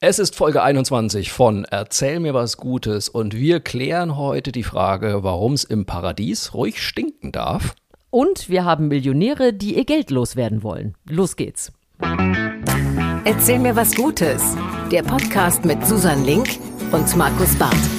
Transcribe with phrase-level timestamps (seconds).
[0.00, 5.24] Es ist Folge 21 von Erzähl mir was Gutes und wir klären heute die Frage,
[5.24, 7.74] warum es im Paradies ruhig stinken darf.
[8.08, 10.94] Und wir haben Millionäre, die ihr Geld loswerden wollen.
[11.08, 11.72] Los geht's.
[13.24, 14.56] Erzähl mir was Gutes.
[14.92, 16.46] Der Podcast mit Susan Link
[16.92, 17.97] und Markus Barth.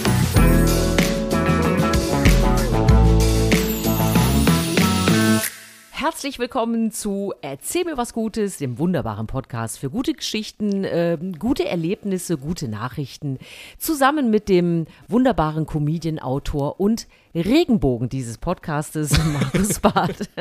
[6.02, 11.68] Herzlich willkommen zu Erzähl mir was Gutes, dem wunderbaren Podcast für gute Geschichten, äh, gute
[11.68, 13.38] Erlebnisse, gute Nachrichten,
[13.78, 20.30] zusammen mit dem wunderbaren Comedian, Autor und Regenbogen dieses Podcastes, Markus Barth.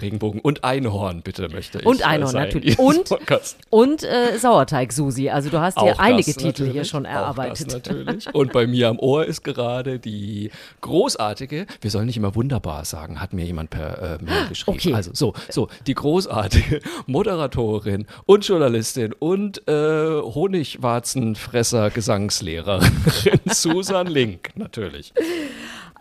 [0.00, 1.86] Regenbogen und Einhorn, bitte möchte ich.
[1.86, 2.78] Und Einhorn, sein, natürlich.
[2.86, 3.58] Und, Podcast.
[3.70, 5.30] und äh, Sauerteig-Susi.
[5.30, 7.72] Also du hast Auch einige das Titel hier schon erarbeitet.
[7.72, 8.32] Natürlich.
[8.32, 10.50] Und bei mir am Ohr ist gerade die
[10.80, 14.78] großartige, wir sollen nicht immer wunderbar sagen, hat mir jemand per äh, Mail geschrieben.
[14.78, 14.94] Okay.
[14.94, 22.90] Also so, so, die großartige Moderatorin und Journalistin und äh, Honigwarzenfresser Gesangslehrerin
[23.46, 25.12] Susan Link, natürlich.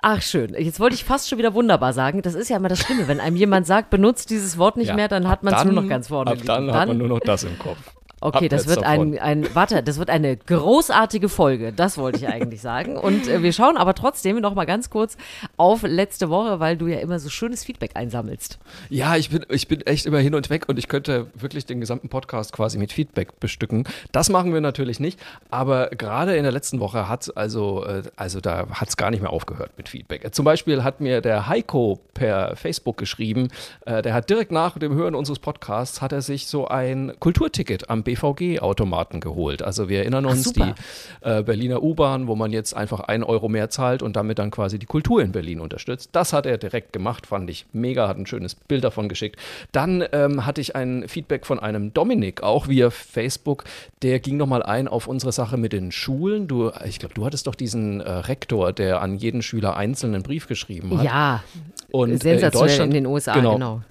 [0.07, 2.21] Ach schön, jetzt wollte ich fast schon wieder wunderbar sagen.
[2.21, 4.95] Das ist ja immer das Schlimme, wenn einem jemand sagt, benutzt dieses Wort nicht Ja,
[4.95, 6.45] mehr, dann hat man es nur dann- noch ganz vorne Ab liegen.
[6.47, 7.79] dann, hat man nur noch das im Kopf.
[8.25, 9.13] Okay, das wird davon.
[9.13, 12.97] ein, ein, warte, das wird eine großartige Folge, das wollte ich eigentlich sagen.
[12.97, 15.15] Und äh, wir schauen aber trotzdem noch mal ganz kurz
[15.57, 18.57] auf letzte Woche, weil du ja immer so schönes Feedback einsammelst.
[18.89, 21.79] Ja, ich bin, ich bin echt immer hin und weg und ich könnte wirklich den
[21.79, 23.83] gesamten Podcast quasi mit Feedback bestücken.
[24.11, 25.19] Das machen wir natürlich nicht,
[25.51, 29.21] aber gerade in der letzten Woche hat also, äh, also da hat es gar nicht
[29.21, 30.33] mehr aufgehört mit Feedback.
[30.33, 33.49] Zum Beispiel hat mir der Heiko per Facebook geschrieben,
[33.85, 37.89] äh, der hat direkt nach dem Hören unseres Podcasts hat er sich so ein Kulturticket
[37.89, 39.61] am BVG-Automaten geholt.
[39.61, 40.75] Also wir erinnern Ach, uns, die super.
[41.21, 44.79] äh, Berliner U-Bahn, wo man jetzt einfach einen Euro mehr zahlt und damit dann quasi
[44.79, 46.09] die Kultur in Berlin unterstützt.
[46.13, 49.39] Das hat er direkt gemacht, fand ich mega, hat ein schönes Bild davon geschickt.
[49.71, 53.63] Dann ähm, hatte ich ein Feedback von einem Dominik, auch via Facebook,
[54.01, 56.47] der ging nochmal ein auf unsere Sache mit den Schulen.
[56.47, 60.47] Du, ich glaube, du hattest doch diesen äh, Rektor, der an jeden Schüler einzelnen Brief
[60.47, 61.05] geschrieben hat.
[61.05, 61.43] Ja,
[61.91, 63.81] und, äh, in sensationell Deutschland- in den USA, genau.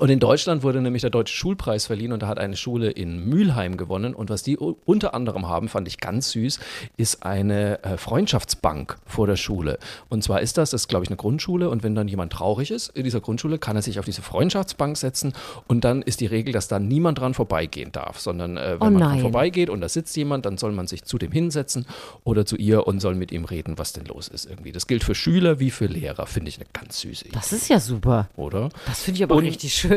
[0.00, 3.28] Und in Deutschland wurde nämlich der Deutsche Schulpreis verliehen und da hat eine Schule in
[3.28, 4.14] Mülheim gewonnen.
[4.14, 6.58] Und was die unter anderem haben, fand ich ganz süß,
[6.96, 9.78] ist eine äh, Freundschaftsbank vor der Schule.
[10.08, 12.70] Und zwar ist das, das ist glaube ich eine Grundschule und wenn dann jemand traurig
[12.70, 15.32] ist in dieser Grundschule, kann er sich auf diese Freundschaftsbank setzen
[15.68, 18.90] und dann ist die Regel, dass da niemand dran vorbeigehen darf, sondern äh, wenn Oh
[18.90, 21.86] man dran vorbeigeht und da sitzt jemand, dann soll man sich zu dem hinsetzen
[22.24, 24.72] oder zu ihr und soll mit ihm reden, was denn los ist irgendwie.
[24.72, 27.68] Das gilt für Schüler wie für Lehrer, finde ich eine ganz süße Idee, Das ist
[27.68, 28.28] ja super.
[28.36, 28.68] oder?
[28.86, 29.89] Das finde ich aber Und- richtig schön.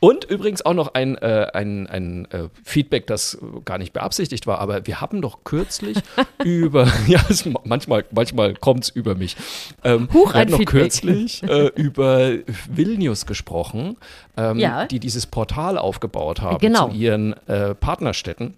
[0.00, 3.36] Und übrigens auch noch ein, äh, ein, ein äh, Feedback, das
[3.66, 5.98] gar nicht beabsichtigt war, aber wir haben doch kürzlich
[6.44, 9.36] über, ja, es, manchmal, manchmal kommt es über mich.
[9.84, 10.80] Ähm, Huch, wir hatten noch Feedback.
[10.82, 12.30] kürzlich äh, über
[12.70, 13.96] Vilnius gesprochen,
[14.38, 14.86] ähm, Ja.
[14.86, 16.88] die dieses Portal aufgebaut haben Genau.
[16.88, 18.54] zu ihren äh, Partnerstädten.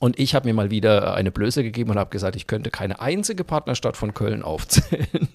[0.00, 3.00] Und ich habe mir mal wieder eine Blöße gegeben und habe gesagt, ich könnte keine
[3.02, 5.28] einzige Partnerstadt von Köln aufzählen.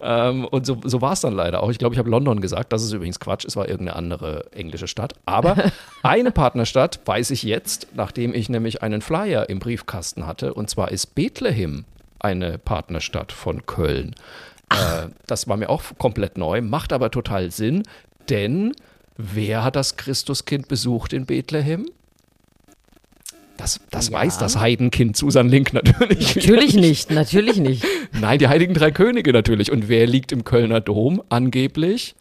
[0.00, 1.70] ähm, und so, so war es dann leider auch.
[1.70, 2.72] Ich glaube, ich habe London gesagt.
[2.72, 3.44] Das ist übrigens Quatsch.
[3.44, 5.14] Es war irgendeine andere englische Stadt.
[5.26, 5.56] Aber
[6.04, 10.54] eine Partnerstadt weiß ich jetzt, nachdem ich nämlich einen Flyer im Briefkasten hatte.
[10.54, 11.84] Und zwar ist Bethlehem
[12.20, 14.14] eine Partnerstadt von Köln.
[14.70, 17.82] Äh, das war mir auch komplett neu, macht aber total Sinn,
[18.28, 18.72] denn
[19.16, 21.86] wer hat das Christuskind besucht in Bethlehem?
[23.56, 24.18] Das, das Ja.
[24.18, 26.34] weiß das Heidenkind Susan Link natürlich.
[26.36, 27.84] Natürlich nicht, natürlich nicht.
[28.20, 29.70] Nein, die Heiligen Drei Könige natürlich.
[29.70, 32.14] Und wer liegt im Kölner Dom angeblich?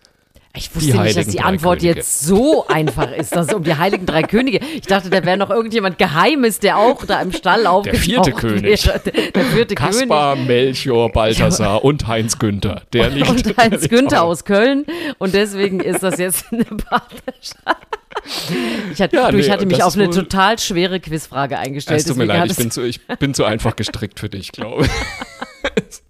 [0.54, 1.98] Ich Die wusste nicht, dass die Drei Antwort Könige.
[2.00, 4.60] jetzt so einfach ist, dass es um die Heiligen Drei Könige.
[4.76, 8.86] Ich dachte, da wäre noch irgendjemand Geheimes, der auch da im Stall aufgetaucht vierte König.
[8.86, 9.00] wäre.
[9.00, 12.82] Der, der vierte Kaspar, Melchior, Balthasar und Heinz Günther.
[12.92, 13.46] Der liegt, König.
[13.48, 14.86] Und der Heinz Günther aus Köln.
[15.20, 17.88] Und deswegen ist das jetzt eine Partnerschaft.
[18.94, 22.00] Ich hatte, Ja, du, ich nee, hatte mich auf eine wohl- total schwere Quizfrage eingestellt.
[22.02, 24.86] Es tut mir leid, ich bin, zu, ich bin zu einfach gestrickt für dich, glaube
[24.86, 24.92] ich.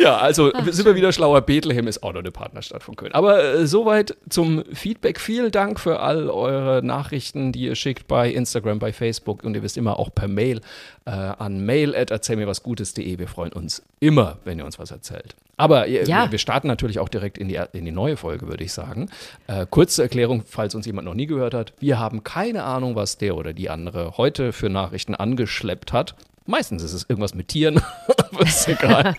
[0.00, 1.40] Ja, also sind wir wieder schlauer.
[1.42, 3.12] Bethlehem ist auch noch eine Partnerstadt von Köln.
[3.12, 5.20] Aber äh, soweit zum Feedback.
[5.20, 9.62] Vielen Dank für all eure Nachrichten, die ihr schickt bei Instagram, bei Facebook und ihr
[9.62, 10.60] wisst immer auch per Mail
[11.06, 13.18] äh, an mail.erzählmirwasgutes.de.
[13.18, 15.34] Wir freuen uns immer, wenn ihr uns was erzählt.
[15.56, 16.24] Aber ihr, Ja.
[16.24, 19.10] wir, wir starten natürlich auch direkt in die, in die neue Folge, würde ich sagen.
[19.46, 21.72] Äh, kurze Erklärung, falls uns jemand noch nie gehört hat.
[21.80, 26.14] Wir haben keine Ahnung, was der oder die andere heute für Nachrichten angeschleppt hat.
[26.50, 27.80] Meistens ist es irgendwas mit Tieren,
[28.32, 29.14] aber ist egal.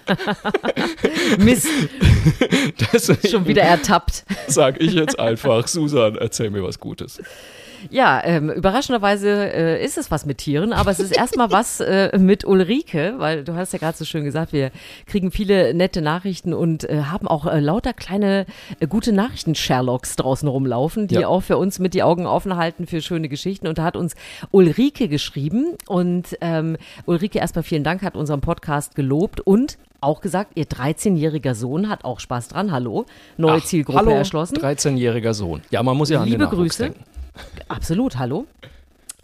[1.39, 1.65] Mist,
[2.93, 4.25] Deswegen schon wieder ertappt.
[4.47, 7.21] sage ich jetzt einfach, Susan, erzähl mir was Gutes.
[7.89, 12.17] Ja, ähm, überraschenderweise äh, ist es was mit Tieren, aber es ist erstmal was äh,
[12.17, 14.71] mit Ulrike, weil du hast ja gerade so schön gesagt, wir
[15.07, 18.45] kriegen viele nette Nachrichten und äh, haben auch äh, lauter kleine
[18.79, 21.27] äh, gute Nachrichten-Sherlocks draußen rumlaufen, die Ja.
[21.27, 23.67] auch für uns mit die Augen offen halten für schöne Geschichten.
[23.67, 24.13] Und da hat uns
[24.51, 30.53] Ulrike geschrieben und ähm, Ulrike erstmal vielen Dank, hat unseren Podcast gelobt und auch gesagt,
[30.55, 32.71] ihr 13-jähriger Sohn hat auch Spaß dran.
[32.71, 33.05] Hallo,
[33.37, 34.57] neue Ach, Zielgruppe hallo, erschlossen.
[34.57, 35.61] 13-jähriger Sohn.
[35.69, 36.83] Ja, man muss ja an Liebe den Grüße.
[36.85, 37.03] denken.
[37.69, 38.47] Absolut, hallo.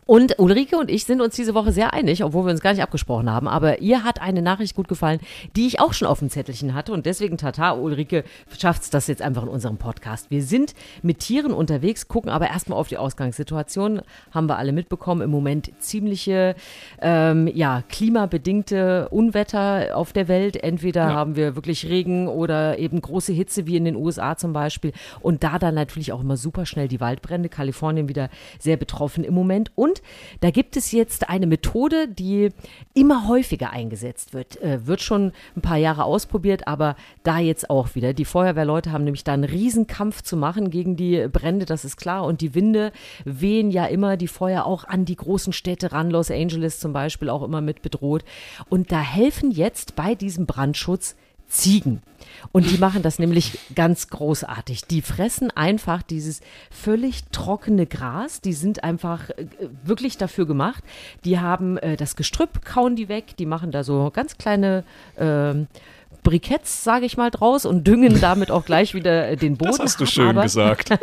[0.07, 2.81] Und Ulrike und ich sind uns diese Woche sehr einig, obwohl wir uns gar nicht
[2.81, 3.48] abgesprochen haben.
[3.48, 5.19] Aber ihr hat eine Nachricht gut gefallen,
[5.56, 6.94] die ich auch schon auf dem Zettelchen hatte.
[6.94, 8.24] Und deswegen, Tata, Ulrike,
[8.57, 10.31] schafft das jetzt einfach in unserem Podcast.
[10.31, 14.01] Wir sind mit Tieren unterwegs, gucken aber erstmal auf die Ausgangssituation.
[14.31, 15.21] Haben wir alle mitbekommen.
[15.21, 16.56] Im Moment ziemliche,
[17.01, 20.56] ähm, ja, klimabedingte Unwetter auf der Welt.
[20.63, 21.13] Entweder Ja.
[21.15, 24.94] haben wir wirklich Regen oder eben große Hitze, wie in den USA zum Beispiel.
[25.21, 27.50] Und da dann natürlich auch immer super schnell die Waldbrände.
[27.50, 29.71] Kalifornien wieder sehr betroffen im Moment.
[29.75, 29.96] Und
[30.41, 32.49] da gibt es jetzt eine Methode, die
[32.94, 34.61] immer häufiger eingesetzt wird.
[34.61, 38.13] Äh, wird schon ein paar Jahre ausprobiert, aber da jetzt auch wieder.
[38.13, 42.25] Die Feuerwehrleute haben nämlich da einen Riesenkampf zu machen gegen die Brände, das ist klar.
[42.25, 42.91] Und die Winde
[43.25, 46.09] wehen ja immer die Feuer auch an die großen Städte ran.
[46.09, 48.23] Los Angeles zum Beispiel auch immer mit bedroht.
[48.69, 51.15] Und da helfen jetzt bei diesem Brandschutz
[51.47, 52.01] Ziegen.
[52.51, 54.85] Und die machen das nämlich ganz großartig.
[54.85, 56.41] Die fressen einfach dieses
[56.71, 58.41] völlig trockene Gras.
[58.41, 59.47] Die sind einfach äh,
[59.83, 60.83] wirklich dafür gemacht.
[61.25, 63.35] Die haben äh, das Gestrüpp, kauen die weg.
[63.38, 64.83] Die machen da so ganz kleine
[65.17, 65.67] ähm,
[66.23, 69.71] Briketts, sage ich mal, draus und düngen damit auch gleich wieder äh, den Boden.
[69.71, 70.89] Das hast du schön aber, gesagt.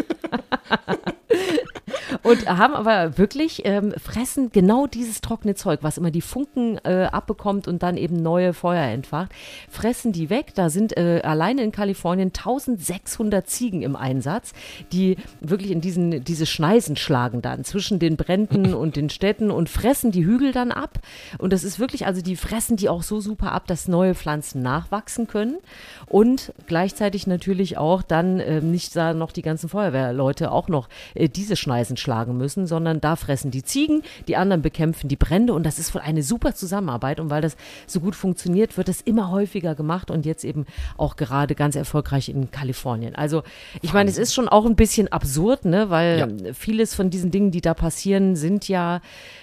[2.22, 7.08] Und haben aber wirklich, ähm, fressen genau dieses trockene Zeug, was immer die Funken äh,
[7.10, 9.32] abbekommt und dann eben neue Feuer entfacht,
[9.68, 10.52] fressen die weg.
[10.54, 14.52] Da sind äh, alleine in Kalifornien 1600 Ziegen im Einsatz,
[14.92, 19.68] die wirklich in diesen, diese Schneisen schlagen dann zwischen den Bränden und den Städten und
[19.68, 21.00] fressen die Hügel dann ab.
[21.38, 24.62] Und das ist wirklich, also die fressen die auch so super ab, dass neue Pflanzen
[24.62, 25.58] nachwachsen können
[26.06, 31.28] und gleichzeitig natürlich auch dann äh, nicht da noch die ganzen Feuerwehrleute auch noch äh,
[31.28, 35.64] diese Schneisen schlagen müssen, sondern da fressen die Ziegen, die anderen bekämpfen die Brände und
[35.64, 37.56] das ist wohl eine super Zusammenarbeit und weil das
[37.86, 40.66] so gut funktioniert, wird es immer häufiger gemacht und jetzt eben
[40.96, 43.14] auch gerade ganz erfolgreich in Kalifornien.
[43.16, 43.42] Also
[43.82, 46.52] ich meine, es ist schon auch ein bisschen absurd, ne, weil Ja.
[46.52, 49.00] vieles von diesen Dingen, die da passieren, sind ja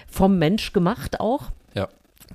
[0.07, 1.51] vom Mensch gemacht auch.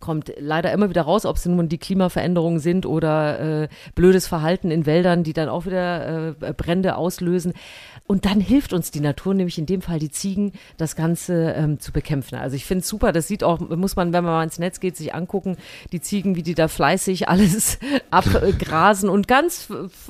[0.01, 4.71] Kommt leider immer wieder raus, ob es nun die Klimaveränderungen sind oder äh, blödes Verhalten
[4.71, 7.53] in Wäldern, die dann auch wieder äh, Brände auslösen.
[8.07, 11.81] Und dann hilft uns die Natur, nämlich in dem Fall die Ziegen, das Ganze ähm,
[11.81, 12.37] zu bekämpfen.
[12.37, 14.79] Also ich finde es super, das sieht auch, muss man, wenn man mal ins Netz
[14.79, 15.57] geht, sich angucken,
[15.91, 17.79] die Ziegen, wie die da fleißig alles
[18.11, 19.69] abgrasen und ganz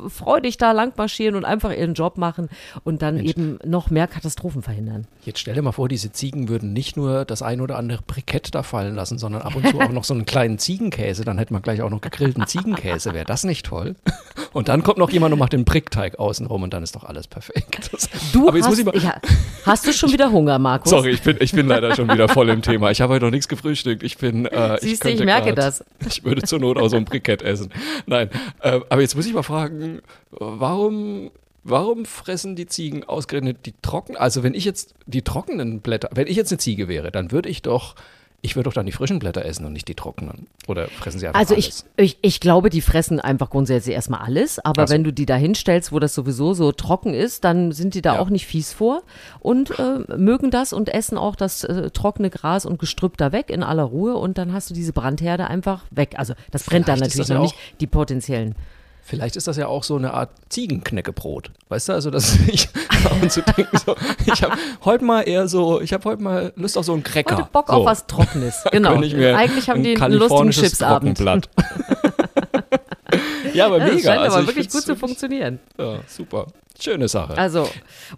[0.08, 2.50] freudig da lang marschieren und einfach ihren Job machen
[2.84, 5.06] und dann eben noch mehr Katastrophen verhindern.
[5.24, 8.54] Jetzt stell dir mal vor, diese Ziegen würden nicht nur das ein oder andere Brikett
[8.54, 11.24] da fallen lassen, sondern ab und zu auch noch so einen kleinen Ziegenkäse.
[11.24, 13.14] Dann hätte man gleich auch noch gegrillten Ziegenkäse.
[13.14, 13.96] Wäre das nicht toll?
[14.52, 17.26] Und dann kommt noch jemand und macht den Brickteig außenrum und dann ist doch alles
[17.28, 17.90] perfekt.
[17.92, 18.96] Das, Du hast, ich mal.
[18.98, 19.20] ja,
[19.64, 20.90] hast du schon wieder Hunger, Markus?
[20.90, 22.90] Sorry, ich bin, ich bin leider schon wieder voll im Thema.
[22.90, 24.02] Ich habe heute noch nichts gefrühstückt.
[24.02, 24.46] Ich bin.
[24.46, 25.84] Äh, Siehst du, könnte ich merke grad- das.
[26.08, 27.70] Ich würde zur Not auch so ein Brikett essen.
[28.06, 28.30] Nein,
[28.60, 30.00] äh, aber jetzt muss ich mal fragen,
[30.30, 31.30] warum.
[31.68, 34.20] Warum fressen die Ziegen ausgerechnet die trockenen?
[34.20, 37.48] Also wenn ich jetzt die trockenen Blätter, wenn ich jetzt eine Ziege wäre, dann würde
[37.48, 37.96] ich doch,
[38.46, 40.46] ich würde doch dann die frischen Blätter essen und nicht die trockenen.
[40.66, 41.84] Oder fressen sie einfach Also ich, alles?
[41.96, 44.94] ich, ich glaube, die fressen einfach grundsätzlich erstmal alles, aber Ach so.
[44.94, 48.14] wenn du die da hinstellst, wo das sowieso so trocken ist, dann sind die da
[48.14, 48.20] Ja.
[48.20, 49.02] auch nicht fies vor
[49.40, 53.50] und äh, mögen das und essen auch das äh, trockene Gras und Gestrüpp da weg
[53.50, 56.14] in aller Ruhe und dann hast du diese Brandherde einfach weg.
[56.16, 58.54] Also das brennt dann Vielleicht ist natürlich noch nicht, die potenziellen.
[59.06, 61.52] Vielleicht ist das ja auch so eine Art Ziegenknäckebrot.
[61.68, 62.68] Weißt du, also dass ich
[63.22, 63.94] und zu denke, so,
[64.26, 67.36] ich habe heute mal eher so, ich habe heute mal Lust auf so einen Cracker.
[67.36, 67.74] Heute Bock so.
[67.74, 68.64] auf was Trockenes.
[68.72, 68.96] Genau.
[68.96, 71.20] Eigentlich haben die einen lustigen kalifornisches Chipsabend.
[73.54, 74.08] Ja, aber Ja, das mega.
[74.08, 75.60] scheint also aber ich wirklich gut zu funktionieren.
[75.78, 76.46] Ja, super.
[76.78, 77.38] Schöne Sache.
[77.38, 77.66] Also,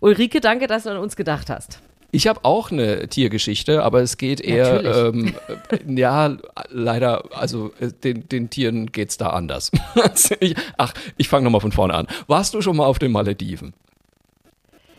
[0.00, 1.80] Ulrike, danke, dass du an uns gedacht hast.
[2.11, 5.35] Ich habe auch eine Tiergeschichte, aber es geht eher, ähm,
[5.71, 6.37] äh, ja,
[6.71, 9.71] leider, also äh, den, den Tieren geht's da anders.
[10.41, 12.07] ich, ach, ich fange nochmal von vorne an.
[12.27, 13.75] Warst du schon mal auf den Malediven?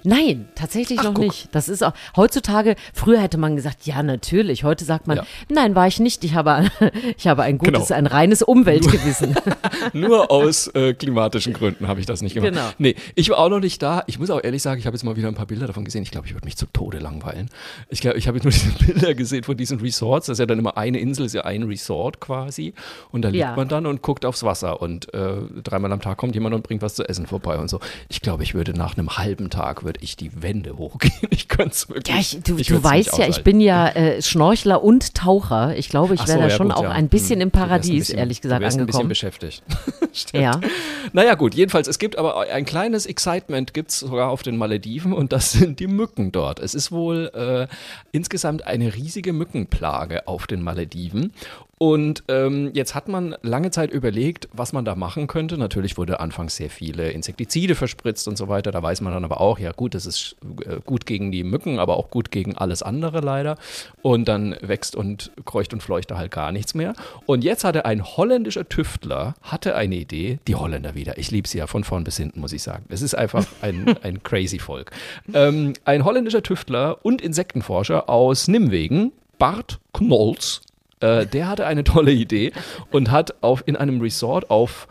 [0.04, 1.26] Nein, tatsächlich Ach, noch guck.
[1.26, 1.50] nicht.
[1.54, 4.64] Das ist auch heutzutage, früher hätte man gesagt, ja, natürlich.
[4.64, 5.26] Heute sagt man, Ja.
[5.50, 6.24] nein, war ich nicht.
[6.24, 6.70] Ich habe,
[7.18, 7.98] ich habe ein gutes, Genau.
[7.98, 9.36] ein reines Umweltgewissen.
[9.94, 12.52] Nur aus äh, klimatischen Gründen habe ich das nicht gemacht.
[12.52, 12.70] Genau.
[12.78, 14.04] Nee, ich war auch noch nicht da.
[14.08, 16.04] Ich muss auch ehrlich sagen, ich habe jetzt mal wieder ein paar Bilder davon gesehen.
[16.04, 17.50] Ich glaube, ich würde mich zu Tode langweilen.
[17.90, 20.28] Ich glaube, ich habe jetzt nur diese Bilder gesehen von diesen Resorts.
[20.28, 22.74] Das ist ja dann immer eine Insel, ist ja ein Resort quasi.
[23.12, 23.56] Und da liegt Ja.
[23.56, 24.82] man dann und guckt aufs Wasser.
[24.82, 27.80] Und äh, dreimal am Tag kommt jemand und bringt was zu essen vorbei und so.
[28.10, 31.10] Ich glaube, ich würde nach einem halben Tag würde ich die Wände hochgehen.
[31.32, 32.16] Ich könnte es wirklich.
[32.16, 35.76] Ja, ich, du, ich du weißt ja, ich bin ja äh, Schnorchler und Taucher.
[35.78, 36.90] Ich glaube, ich Ach wäre so, da ja, schon gut, auch ja.
[36.92, 37.42] ein bisschen Hm.
[37.48, 39.10] im Paradies, bisschen- ehrlich gesagt, du wärst ein bisschen angekommen.
[39.10, 39.64] beschäftigt.
[40.34, 40.60] Ja.
[41.14, 45.14] Naja, gut, jedenfalls, es gibt aber ein kleines Excitement gibt es sogar auf den Malediven
[45.14, 46.60] und das sind die Mücken dort.
[46.60, 47.68] Es ist wohl äh,
[48.12, 51.32] insgesamt eine riesige Mückenplage auf den Malediven.
[51.80, 55.58] Und ähm, jetzt hat man lange Zeit überlegt, was man da machen könnte.
[55.58, 58.72] Natürlich wurde anfangs sehr viele Insektizide verspritzt und so weiter.
[58.72, 61.80] Da weiß man dann aber auch, ja gut, das ist äh, gut gegen die Mücken,
[61.80, 63.58] aber auch gut gegen alles andere leider.
[64.02, 66.94] Und dann wächst und kreucht und fleucht da halt gar nichts mehr.
[67.26, 71.18] Und jetzt hatte ein holländischer Tüftler, hatte eine Idee, die Holländer wieder.
[71.18, 72.84] Ich liebe sie ja von vorn bis hinten, muss ich sagen.
[72.90, 74.92] Es ist einfach ein, ein crazy Volk.
[75.34, 80.62] Ähm, ein holländischer Tüftler und Insektenforscher aus Nimwegen, Bart Knolls,
[81.00, 82.52] äh, der hatte eine tolle Idee
[82.92, 84.88] und hat auf, in einem Resort auf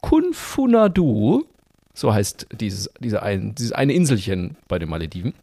[0.00, 1.44] Kunfunadu,
[1.94, 5.34] so heißt dieses, diese ein, dieses eine Inselchen bei den Malediven,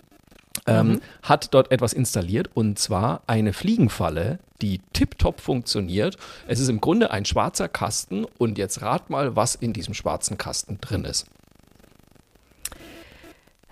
[0.67, 6.17] ähm, hat dort etwas installiert und zwar eine Fliegenfalle, die tiptop funktioniert.
[6.47, 10.37] Es ist im Grunde ein schwarzer Kasten und jetzt rat mal, was in diesem schwarzen
[10.37, 11.25] Kasten drin ist.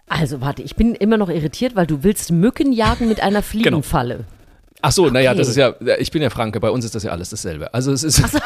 [0.10, 4.26] Also warte, ich bin immer noch irritiert, weil du willst Mücken jagen mit einer Fliegenfalle.
[4.82, 5.38] Ach so, naja, Okay.
[5.40, 7.74] das ist ja, ich bin ja Franke, bei uns ist das ja alles dasselbe.
[7.74, 8.22] Also es ist.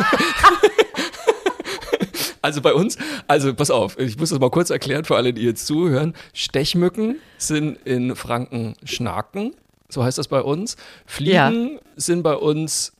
[2.41, 2.95] Also bei uns,
[3.27, 6.13] also pass auf, ich muss das mal kurz erklären für alle, die jetzt zuhören.
[6.31, 9.55] Stechmücken sind in Franken Schnaken,
[9.89, 10.77] so heißt das bei uns.
[11.07, 12.93] Fliegen sind bei uns,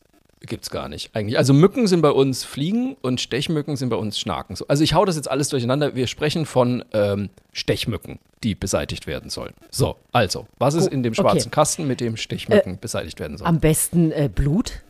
[0.46, 1.38] gibt's gar nicht eigentlich.
[1.38, 4.56] Also Mücken sind bei uns Fliegen und Stechmücken sind bei uns Schnaken.
[4.56, 5.96] So, Also ich hau das jetzt alles durcheinander.
[5.96, 9.54] Wir sprechen von ähm, Stechmücken, die beseitigt werden sollen.
[9.72, 11.22] So, also, was ist Oh, in dem okay.
[11.22, 13.48] schwarzen Kasten, mit dem Stechmücken beseitigt werden soll?
[13.48, 14.82] Am besten äh, Blut,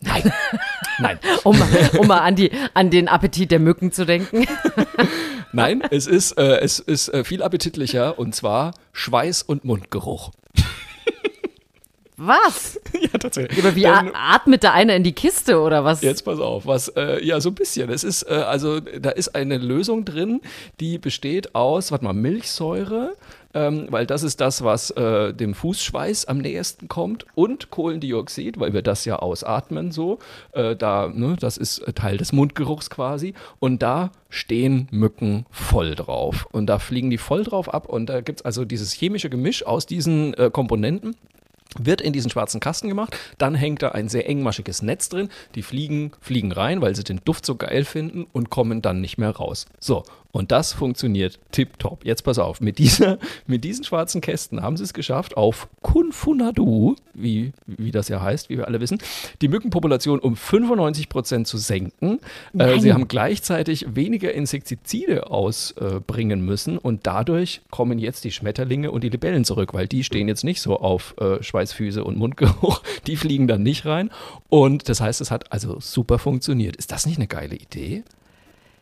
[0.00, 0.32] Nein.
[1.00, 1.18] Nein.
[1.44, 1.60] um,
[1.98, 4.46] um mal an, die, an den Appetit der Mücken zu denken.
[5.52, 10.30] Nein, es ist, äh, es ist äh, viel appetitlicher und zwar Schweiß und Mundgeruch.
[12.18, 12.80] Was?
[13.00, 13.58] ja, tatsächlich.
[13.64, 16.02] Aber wie a- atmet da einer in die Kiste oder was?
[16.02, 17.90] Jetzt pass auf, was, äh, ja, so ein bisschen.
[17.90, 20.40] Es ist, äh, also, da ist eine Lösung drin,
[20.80, 23.14] die besteht aus, warte mal, Milchsäure,
[23.54, 28.72] ähm, weil das ist das, was äh, dem Fußschweiß am nächsten kommt und Kohlendioxid, weil
[28.72, 30.18] wir das ja ausatmen so.
[30.52, 33.34] Äh, da, ne, das ist äh, Teil des Mundgeruchs quasi.
[33.60, 36.48] Und da stehen Mücken voll drauf.
[36.50, 37.88] Und da fliegen die voll drauf ab.
[37.88, 41.14] Und da gibt es also dieses chemische Gemisch aus diesen äh, Komponenten
[41.78, 45.62] wird in diesen schwarzen Kasten gemacht, dann hängt da ein sehr engmaschiges Netz drin, die
[45.62, 49.30] fliegen, fliegen rein, weil sie den Duft so geil finden und kommen dann nicht mehr
[49.30, 49.66] raus.
[49.78, 52.04] So, und das funktioniert tipptopp.
[52.04, 56.96] Jetzt pass auf, mit, dieser, mit diesen schwarzen Kästen haben sie es geschafft, auf Kunfunadu,
[57.14, 58.98] wie, wie das ja heißt, wie wir alle wissen,
[59.40, 62.20] die Mückenpopulation um 95% zu senken.
[62.56, 69.04] Äh, sie haben gleichzeitig weniger Insektizide ausbringen müssen und dadurch kommen jetzt die Schmetterlinge und
[69.04, 73.16] die Libellen zurück, weil die stehen jetzt nicht so auf äh, Schweißfüße und Mundgeruch, die
[73.16, 74.10] fliegen dann nicht rein
[74.48, 76.76] und das heißt, es hat also super funktioniert.
[76.76, 78.04] Ist das nicht eine geile Idee?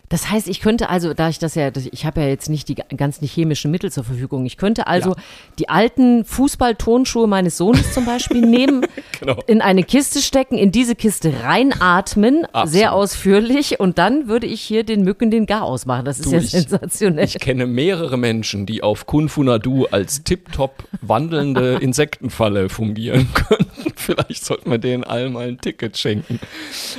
[0.09, 2.77] Das heißt, ich könnte also, da ich das ja, ich habe ja jetzt nicht die
[2.97, 5.17] ganzen chemischen Mittel zur Verfügung, ich könnte also Ja.
[5.59, 8.87] die alten Fußballtonschuhe meines Sohnes zum Beispiel nehmen,
[9.19, 9.37] Genau.
[9.47, 12.69] in eine Kiste stecken, in diese Kiste reinatmen, Absolut.
[12.69, 16.05] sehr ausführlich und dann würde ich hier den Mücken den Garaus machen.
[16.05, 17.25] Das ist Du, ja ich- sensationell.
[17.25, 23.67] Ich kenne mehrere Menschen, die auf Kunfunadu als tipptopp wandelnde Insektenfalle fungieren könnten.
[23.97, 26.41] Vielleicht sollten wir denen allen mal ein Ticket schenken.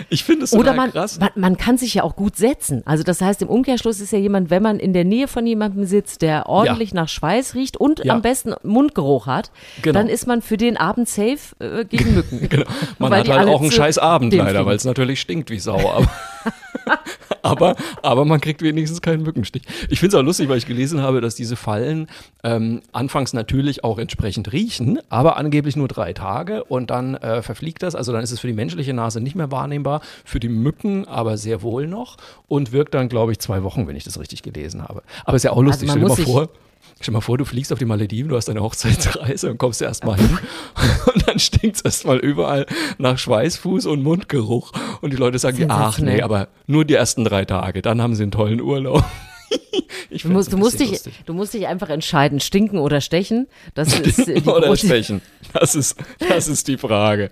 [0.10, 1.20] Ich finde es Oder man, krass.
[1.20, 2.82] man, man kann sich ja auch gut setzen.
[2.86, 5.86] Also das heißt, im Umkehrschluss ist ja jemand, wenn man in der Nähe von jemandem
[5.86, 8.14] sitzt, der ordentlich nach Schweiß riecht und Ja.
[8.14, 9.52] am besten Mundgeruch hat,
[9.82, 10.00] Genau.
[10.00, 12.48] dann ist man für den Abend safe äh, gegen Mücken.
[12.50, 12.66] Genau.
[13.00, 15.78] Man hat halt auch einen scheiß Abend leider, weil es natürlich stinkt wie Sau.
[15.78, 16.08] Aber,
[17.42, 19.64] aber, aber man kriegt wenigstens keinen Mückenstich.
[19.90, 22.08] Ich finde es auch lustig, weil ich gelesen habe, dass diese Fallen
[22.44, 27.84] ähm, anfangs natürlich auch entsprechend riechen, aber angeblich nur drei Tage und dann äh, verfliegt
[27.84, 27.96] das.
[27.96, 31.38] Also dann ist es für die menschliche Nase nicht mehr wahrnehmbar, für die Mücken aber
[31.38, 32.18] sehr wohl noch
[32.48, 35.04] und wirkt dann, glaube ich, zwei Wochen, wenn ich das richtig gelesen habe.
[35.26, 35.90] Aber ist ja auch lustig.
[35.90, 36.50] Also Stell dir mal vor,
[37.00, 39.82] Stell dir mal vor, du fliegst auf die Malediven, du hast deine Hochzeitsreise und kommst
[39.82, 40.38] erst mal hin.
[41.14, 42.66] Und dann stinkt es erstmal überall
[42.98, 44.72] nach Schweißfuß und Mundgeruch.
[45.02, 48.16] Und die Leute sagen, dir, ach nee, aber nur die ersten drei Tage, dann haben
[48.16, 49.04] sie einen tollen Urlaub.
[50.22, 53.48] Du musst, du, musst dich, du musst dich einfach entscheiden, stinken oder stechen.
[53.76, 55.22] Das ist äh, die Oder stechen.
[55.54, 57.32] Das ist, das ist die Frage.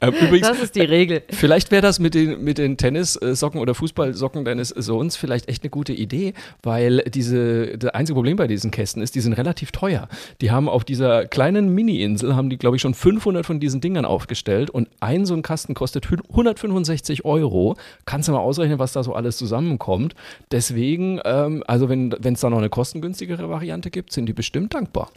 [0.00, 1.22] Ähm, übrigens, das ist die Regel.
[1.30, 5.70] Vielleicht wäre das mit den, mit den Tennissocken oder Fußballsocken deines Sohns vielleicht echt eine
[5.70, 10.08] gute Idee, weil diese, das einzige Problem bei diesen Kästen ist, die sind relativ teuer.
[10.40, 14.04] Die haben auf dieser kleinen Mini-Insel, haben die, glaube ich, schon 500 von diesen Dingern
[14.04, 17.76] aufgestellt und ein so ein Kasten kostet 165 Euro.
[18.04, 20.14] Kannst du mal ausrechnen, was da so alles zusammenkommt.
[20.50, 25.10] Deswegen, ähm, also wenn es da noch eine kostengünstigere Variante gibt, sind die bestimmt dankbar.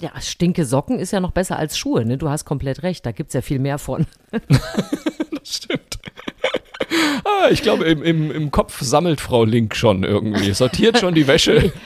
[0.00, 2.18] Ja, stinke Socken ist ja noch besser als Schuhe, ne?
[2.18, 4.06] Du hast komplett recht, da gibt es ja viel mehr von.
[4.30, 5.98] das stimmt.
[7.24, 11.26] Ah, ich glaube, im, im, im Kopf sammelt Frau Link schon irgendwie, sortiert schon die
[11.26, 11.72] Wäsche.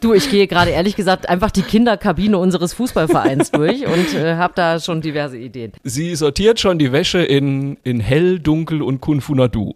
[0.00, 4.52] Du, ich gehe gerade ehrlich gesagt einfach die Kinderkabine unseres Fußballvereins durch und äh, habe
[4.54, 5.72] da schon diverse Ideen.
[5.82, 9.72] Sie sortiert schon die Wäsche in, in hell, dunkel und Kunfunadu.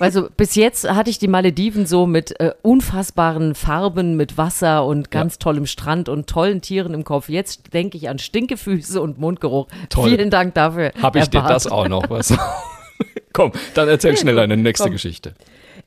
[0.00, 5.10] Also bis jetzt hatte ich die Malediven so mit äh, unfassbaren Farben, mit Wasser und
[5.10, 5.38] ganz ja.
[5.40, 7.28] tollem Strand und tollen Tieren im Kopf.
[7.28, 9.68] Jetzt denke ich an Stinkefüße und Mundgeruch.
[9.90, 10.10] Toll.
[10.10, 10.92] Vielen Dank dafür.
[11.00, 12.34] Habe ich dir das auch noch was?
[13.34, 14.92] Komm, dann erzähl schnell eine nächste Komm.
[14.92, 15.34] Geschichte.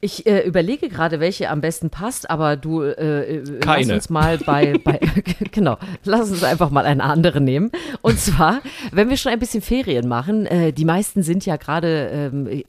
[0.03, 3.85] Ich äh, überlege gerade, welche am besten passt, aber du äh, äh Keine.
[3.85, 4.99] lass uns mal bei, bei
[5.53, 7.71] genau, lass uns einfach mal eine andere nehmen.
[8.01, 8.59] Und zwar,
[8.91, 12.63] wenn wir schon ein bisschen Ferien machen, äh, die meisten sind ja gerade ähm, äh,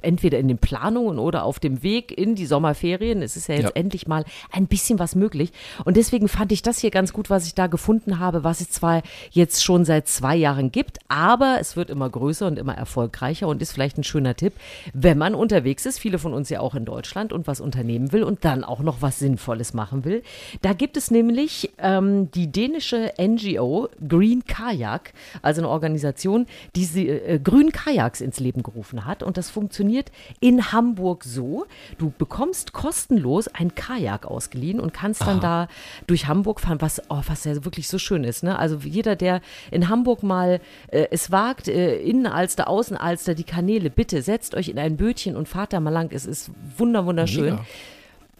[0.00, 3.20] entweder in den Planungen oder auf dem Weg in die Sommerferien.
[3.20, 3.72] Es ist ja jetzt ja.
[3.74, 5.52] endlich mal ein bisschen was möglich.
[5.84, 8.70] Und deswegen fand ich das hier ganz gut, was ich da gefunden habe, was es
[8.70, 13.46] zwar jetzt schon seit zwei Jahren gibt, aber es wird immer größer und immer erfolgreicher
[13.46, 14.54] und ist vielleicht ein schöner Tipp,
[14.94, 15.98] wenn man unterwegs ist.
[15.98, 19.02] Viele von uns ja auch in Deutschland und was unternehmen will und dann auch noch
[19.02, 20.22] was Sinnvolles machen will.
[20.62, 27.08] Da gibt es nämlich ähm, die dänische NGO Green Kajak, also eine Organisation, die sie,
[27.08, 29.22] äh, grünen Kajaks ins Leben gerufen hat.
[29.22, 31.66] Und das funktioniert in Hamburg so.
[31.98, 35.66] Du bekommst kostenlos ein Kajak ausgeliehen und kannst dann Aha.
[35.66, 35.68] da
[36.06, 38.42] durch Hamburg fahren, was, oh, was ja wirklich so schön ist.
[38.42, 38.58] Ne?
[38.58, 39.40] Also jeder, der
[39.70, 44.78] in Hamburg mal äh, es wagt, äh, Innenalster, Außenalster, die Kanäle, bitte setzt euch in
[44.78, 46.10] ein Bötchen und fahrt da mal lang.
[46.12, 46.41] Es ist
[46.76, 47.58] wunder, wunderschön.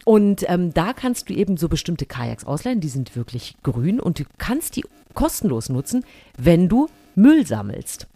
[0.05, 4.19] Und ähm, da kannst du eben so bestimmte Kajaks ausleihen, die sind wirklich grün und
[4.19, 4.83] du kannst die
[5.13, 6.05] kostenlos nutzen,
[6.37, 8.07] wenn du Müll sammelst.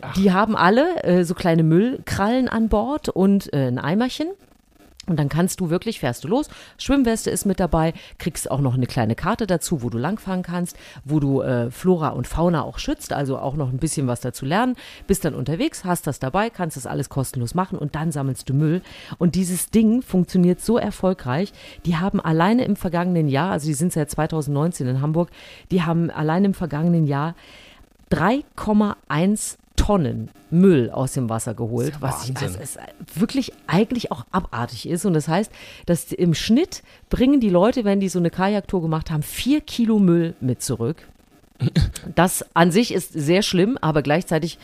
[0.00, 0.12] Ach.
[0.14, 4.28] Die haben alle äh, so kleine Müllkrallen an Bord und äh, ein Eimerchen.
[5.06, 8.74] Und dann kannst du wirklich, fährst du los, Schwimmweste ist mit dabei, kriegst auch noch
[8.74, 12.78] eine kleine Karte dazu, wo du langfahren kannst, wo du äh, Flora und Fauna auch
[12.78, 14.76] schützt, also auch noch ein bisschen was dazu lernen.
[15.06, 18.54] Bist dann unterwegs, hast das dabei, kannst das alles kostenlos machen und dann sammelst du
[18.54, 18.82] Müll.
[19.18, 21.52] Und dieses Ding funktioniert so erfolgreich.
[21.86, 25.30] Die haben alleine im vergangenen Jahr, also die sind seit 2019 in Hamburg,
[25.70, 27.34] die haben alleine im vergangenen Jahr
[28.10, 32.78] 3,1 Tonnen Müll aus dem Wasser geholt, was ich, es
[33.14, 35.04] wirklich eigentlich auch abartig ist.
[35.04, 35.50] Und das heißt,
[35.86, 39.98] dass im Schnitt bringen die Leute, wenn die so eine Kajaktour gemacht haben, vier Kilo
[39.98, 41.08] Müll mit zurück.
[42.14, 44.58] Das an sich ist sehr schlimm, aber gleichzeitig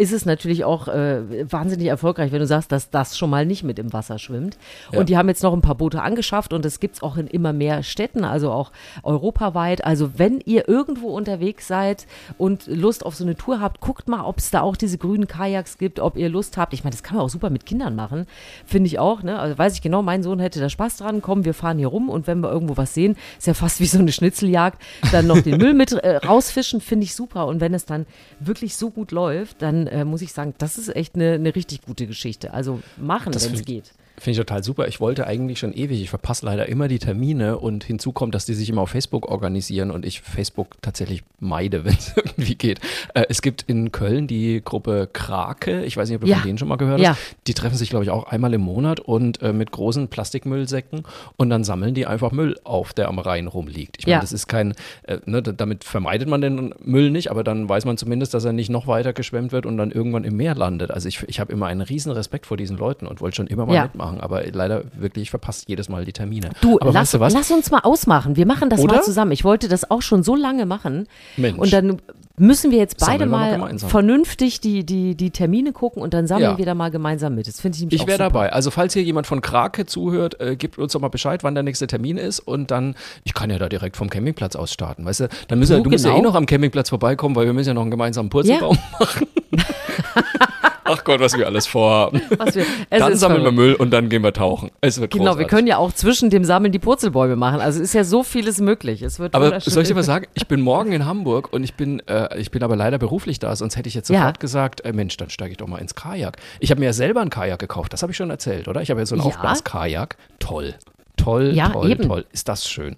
[0.00, 3.64] ist es natürlich auch äh, wahnsinnig erfolgreich, wenn du sagst, dass das schon mal nicht
[3.64, 4.56] mit im Wasser schwimmt.
[4.92, 5.00] Ja.
[5.00, 7.26] Und die haben jetzt noch ein paar Boote angeschafft und das gibt es auch in
[7.26, 8.70] immer mehr Städten, also auch
[9.02, 9.84] europaweit.
[9.84, 12.06] Also wenn ihr irgendwo unterwegs seid
[12.38, 15.26] und Lust auf so eine Tour habt, guckt mal, ob es da auch diese grünen
[15.26, 16.74] Kajaks gibt, ob ihr Lust habt.
[16.74, 18.26] Ich meine, das kann man auch super mit Kindern machen,
[18.64, 19.24] finde ich auch.
[19.24, 19.36] Ne?
[19.36, 21.22] Also weiß ich genau, mein Sohn hätte da Spaß dran.
[21.22, 23.86] Komm, wir fahren hier rum und wenn wir irgendwo was sehen, ist ja fast wie
[23.86, 24.80] so eine Schnitzeljagd,
[25.10, 27.48] dann noch den Müll mit äh, rausfischen, finde ich super.
[27.48, 28.06] Und wenn es dann
[28.38, 31.82] wirklich so gut läuft, dann äh, muss ich sagen, das ist echt eine, eine richtig
[31.82, 32.52] gute Geschichte.
[32.52, 33.92] Also machen, wenn es geht.
[34.20, 34.88] Finde ich total super.
[34.88, 36.00] Ich wollte eigentlich schon ewig.
[36.02, 39.28] Ich verpasse leider immer die Termine und hinzu kommt, dass die sich immer auf Facebook
[39.28, 42.80] organisieren und ich Facebook tatsächlich meide, wenn es irgendwie geht.
[43.14, 45.84] Äh, es gibt in Köln die Gruppe Krake.
[45.84, 46.36] Ich weiß nicht, ob du ja.
[46.36, 47.10] von denen schon mal gehört ja.
[47.10, 47.36] hast.
[47.46, 51.02] Die treffen sich, glaube ich, auch einmal im Monat und äh, mit großen Plastikmüllsäcken
[51.36, 53.96] und dann sammeln die einfach Müll auf, der am Rhein rumliegt.
[53.98, 54.20] Ich meine, ja.
[54.20, 57.96] das ist kein, äh, ne, damit vermeidet man den Müll nicht, aber dann weiß man
[57.96, 60.90] zumindest, dass er nicht noch weiter geschwemmt wird und dann irgendwann im Meer landet.
[60.90, 63.66] Also ich, ich habe immer einen riesen Respekt vor diesen Leuten und wollte schon immer
[63.66, 66.50] mal mitmachen machen, aber leider wirklich verpasst jedes Mal die Termine.
[66.60, 67.32] Du, aber lass, weißt du was?
[67.34, 68.36] lass uns mal ausmachen.
[68.36, 68.96] Wir machen das Oder?
[68.96, 69.32] mal zusammen.
[69.32, 71.06] Ich wollte das auch schon so lange machen.
[71.36, 71.58] Mensch.
[71.58, 72.00] Und dann
[72.38, 76.52] müssen wir jetzt beide mal, mal vernünftig die, die, die Termine gucken und dann sammeln
[76.52, 76.58] ja.
[76.58, 77.48] wir da mal gemeinsam mit.
[77.48, 78.52] Das finde ich Ich wäre dabei.
[78.52, 81.64] Also falls hier jemand von Krake zuhört, äh, gibt uns doch mal Bescheid, wann der
[81.64, 82.94] nächste Termin ist und dann,
[83.24, 85.28] ich kann ja da direkt vom Campingplatz aus starten, weißt du?
[85.48, 86.28] Dann müssen, du, du musst ja eh genau.
[86.28, 88.98] noch am Campingplatz vorbeikommen, weil wir müssen ja noch einen gemeinsamen Purzelbaum ja.
[89.00, 89.26] machen.
[90.88, 92.20] Ach Gott, was wir alles vorhaben.
[92.52, 94.70] Wir, dann sammeln wir Müll und dann gehen wir tauchen.
[94.80, 95.40] Es wird Genau, großartig.
[95.40, 97.60] wir können ja auch zwischen dem Sammeln die Purzelbäume machen.
[97.60, 99.02] Also ist ja so vieles möglich.
[99.02, 101.74] Es wird aber soll ich dir mal sagen, ich bin morgen in Hamburg und ich
[101.74, 104.32] bin, äh, ich bin aber leider beruflich da, sonst hätte ich jetzt sofort ja.
[104.32, 106.38] gesagt, äh, Mensch, dann steige ich doch mal ins Kajak.
[106.60, 108.82] Ich habe mir ja selber ein Kajak gekauft, das habe ich schon erzählt, oder?
[108.82, 109.26] Ich habe ja so ein ja.
[109.26, 110.16] Aufblaskajak.
[110.38, 110.74] Toll.
[111.16, 112.08] Toll, ja, toll, eben.
[112.08, 112.24] toll.
[112.32, 112.96] Ist das schön.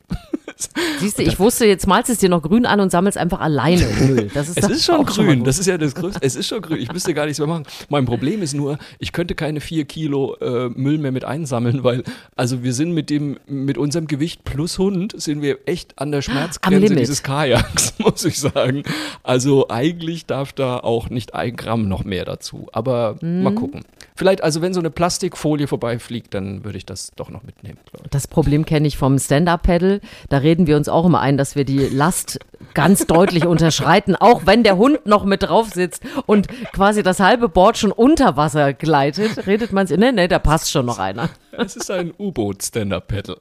[1.01, 3.87] Siehst du, ich wusste, jetzt malst es dir noch grün an und sammelst einfach alleine
[4.07, 4.31] Müll.
[4.35, 5.47] Das ist Es ist schon grün, gut.
[5.49, 6.21] das ist ja das Größte.
[6.23, 7.65] Es ist schon grün, ich müsste gar nichts mehr machen.
[7.89, 12.03] Mein Problem ist nur, ich könnte keine vier Kilo äh, Müll mehr mit einsammeln, weil,
[12.37, 16.19] also wir sind mit dem, mit unserem Gewicht plus Hund, sind wir echt an der
[16.19, 18.83] Am Schmerzgrenze dieses Kajaks, muss ich sagen.
[19.23, 22.67] Also eigentlich darf da auch nicht ein Gramm noch mehr dazu.
[22.73, 23.43] Aber Mhm.
[23.43, 23.81] mal gucken.
[24.21, 27.79] Vielleicht, also wenn so eine Plastikfolie vorbeifliegt, dann würde ich das doch noch mitnehmen.
[28.11, 30.03] Das Problem kenne ich vom Stand-Up-Pedal.
[30.29, 32.39] Da reden wir uns auch immer ein, dass wir die Last
[32.75, 37.49] ganz deutlich unterschreiten, auch wenn der Hund noch mit drauf sitzt und quasi das halbe
[37.49, 41.31] Board schon unter Wasser gleitet, redet man sich, nee, nee, da passt schon noch einer.
[41.53, 43.39] Es ist ein U-Boot-Stand-Up-Pedal.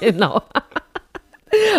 [0.00, 0.42] Genau.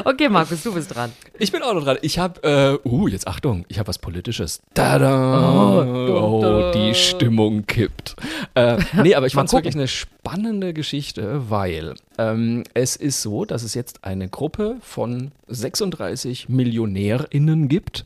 [0.06, 1.12] Okay, Markus, du bist dran.
[1.38, 1.98] Ich bin auch noch dran.
[2.02, 4.62] Ich habe, äh, uh, jetzt Achtung, ich habe was Politisches.
[4.74, 5.84] Tada!
[5.84, 8.16] Oh, die Stimmung kippt.
[8.56, 13.44] Äh, nee, aber ich fand es wirklich eine spannende Geschichte, weil ähm, es ist so,
[13.44, 18.06] dass es jetzt eine Gruppe von 36 MillionärInnen gibt,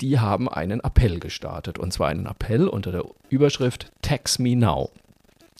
[0.00, 1.78] die haben einen Appell gestartet.
[1.78, 4.90] Und zwar einen Appell unter der Überschrift Tax Me Now.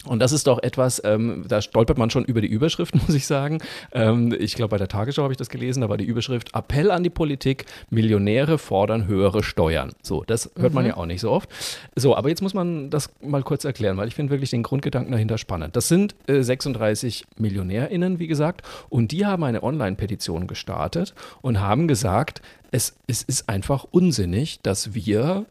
[0.04, 3.26] Und das ist doch etwas, ähm, da stolpert man schon über die Überschrift, muss ich
[3.26, 3.58] sagen.
[3.92, 6.92] Ähm, ich glaube, bei der Tagesschau habe ich das gelesen, da war die Überschrift Appell
[6.92, 9.92] an die Politik, Millionäre fordern höhere Steuern.
[10.02, 11.48] So, das hört man ja auch nicht so oft.
[11.96, 15.10] So, aber jetzt muss man das mal kurz erklären, weil ich finde wirklich den Grundgedanken
[15.10, 15.74] dahinter spannend.
[15.74, 21.88] Das sind äh, 36 MillionärInnen, wie gesagt, und die haben eine Online-Petition gestartet und haben
[21.88, 25.46] gesagt, es, es ist einfach unsinnig, dass wir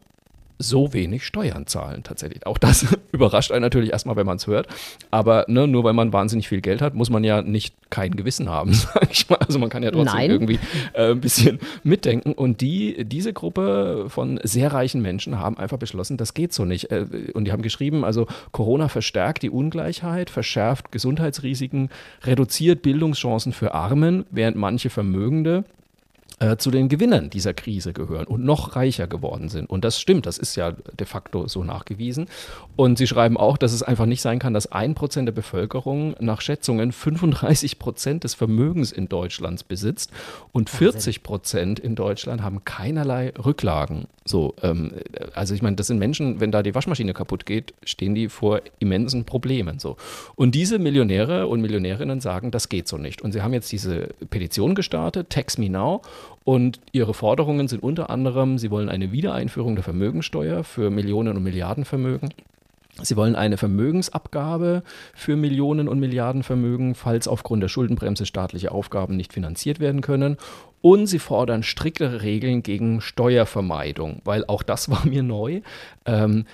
[0.58, 2.46] so wenig Steuern zahlen tatsächlich.
[2.46, 4.66] Auch das überrascht einen natürlich erstmal, wenn man es hört.
[5.10, 8.48] Aber ne, nur weil man wahnsinnig viel Geld hat, muss man ja nicht kein Gewissen
[8.48, 9.36] haben, sag ich mal.
[9.36, 10.30] Also man kann ja trotzdem Nein.
[10.30, 10.58] irgendwie
[10.94, 12.32] äh, ein bisschen mitdenken.
[12.32, 16.90] Und die, diese Gruppe von sehr reichen Menschen haben einfach beschlossen, das geht so nicht.
[16.90, 21.90] Äh, und die haben geschrieben, also Corona verstärkt die Ungleichheit, verschärft Gesundheitsrisiken,
[22.24, 25.64] reduziert Bildungschancen für Armen, während manche Vermögende
[26.40, 29.68] äh, zu den Gewinnern dieser Krise gehören und noch reicher geworden sind.
[29.68, 32.26] Und das stimmt, das ist ja de facto so nachgewiesen.
[32.76, 36.14] Und sie schreiben auch, dass es einfach nicht sein kann, dass ein Prozent der Bevölkerung
[36.20, 40.12] nach Schätzungen 35 Prozent des Vermögens in Deutschland besitzt
[40.52, 44.06] und 40 Prozent in Deutschland haben keinerlei Rücklagen.
[44.24, 44.92] So, ähm,
[45.34, 48.60] also ich meine, das sind Menschen, wenn da die Waschmaschine kaputt geht, stehen die vor
[48.78, 49.78] immensen Problemen.
[49.78, 49.96] So.
[50.36, 53.22] Und diese Millionäre und Millionärinnen sagen, das geht so nicht.
[53.22, 56.02] Und sie haben jetzt diese Petition gestartet, Tax Me Now.
[56.48, 61.42] Und ihre Forderungen sind unter anderem, sie wollen eine Wiedereinführung der Vermögensteuer für Millionen und
[61.42, 62.30] Milliardenvermögen.
[63.02, 64.82] Sie wollen eine Vermögensabgabe
[65.14, 70.38] für Millionen und Milliardenvermögen, falls aufgrund der Schuldenbremse staatliche Aufgaben nicht finanziert werden können.
[70.80, 75.60] Und sie fordern striktere Regeln gegen Steuervermeidung, weil auch das war mir neu.
[76.06, 76.44] Ähm, äh,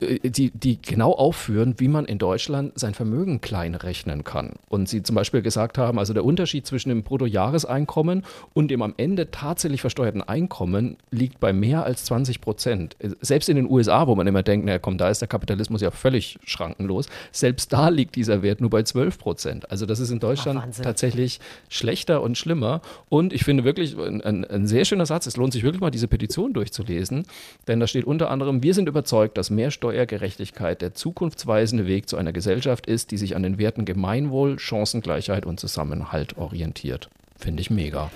[0.00, 4.54] die, die genau aufführen, wie man in Deutschland sein Vermögen klein rechnen kann.
[4.68, 8.94] Und sie zum Beispiel gesagt haben, also der Unterschied zwischen dem Bruttojahreseinkommen und dem am
[8.96, 12.96] Ende tatsächlich versteuerten Einkommen liegt bei mehr als 20 Prozent.
[13.20, 15.90] Selbst in den USA, wo man immer denkt, na komm, da ist der Kapitalismus ja
[15.92, 19.70] völlig schrankenlos, selbst da liegt dieser Wert nur bei 12 Prozent.
[19.70, 20.84] Also das ist in Deutschland Wahnsinn.
[20.84, 22.80] tatsächlich schlechter und schlimmer.
[23.08, 25.90] Und ich finde wirklich ein, ein, ein sehr schöner Satz, es lohnt sich wirklich mal
[25.90, 27.26] diese Petition durchzulesen,
[27.68, 32.16] denn da steht unter anderem, wir sind überzeugt, dass mehr Steuergerechtigkeit der zukunftsweisende Weg zu
[32.16, 37.10] einer Gesellschaft ist, die sich an den Werten Gemeinwohl, Chancengleichheit und Zusammenhalt orientiert.
[37.36, 38.10] Finde ich mega.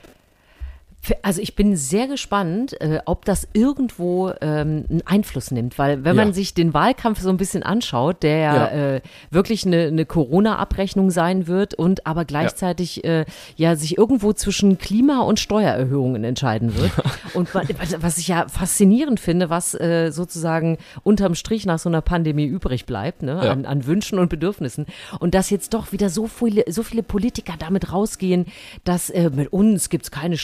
[1.22, 6.16] Also ich bin sehr gespannt, äh, ob das irgendwo ähm, einen Einfluss nimmt, weil wenn
[6.16, 6.24] Ja.
[6.24, 8.94] man sich den Wahlkampf so ein bisschen anschaut, der ja, Ja.
[8.96, 13.24] äh, wirklich eine, eine Corona-Abrechnung sein wird und aber gleichzeitig äh,
[13.56, 16.92] ja sich irgendwo zwischen Klima- und Steuererhöhungen entscheiden wird.
[17.34, 17.62] und wa-
[18.00, 22.84] was ich ja faszinierend finde, was äh, sozusagen unterm Strich nach so einer Pandemie übrig
[22.86, 23.52] bleibt, ne, Ja.
[23.52, 24.84] an, an Wünschen und Bedürfnissen.
[25.20, 28.46] Und dass jetzt doch wieder so viele, so viele Politiker damit rausgehen,
[28.84, 30.36] dass äh, mit uns gibt es keine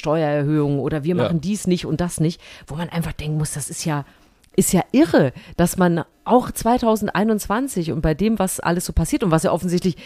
[0.44, 1.22] Steuererhöhung oder wir Ja.
[1.24, 4.04] machen dies nicht und das nicht, wo man einfach denken muss, das ist ja
[4.57, 9.33] ist ja irre, dass man auch 2021 und bei dem, was alles so passiert und
[9.33, 9.96] was ja offensichtlich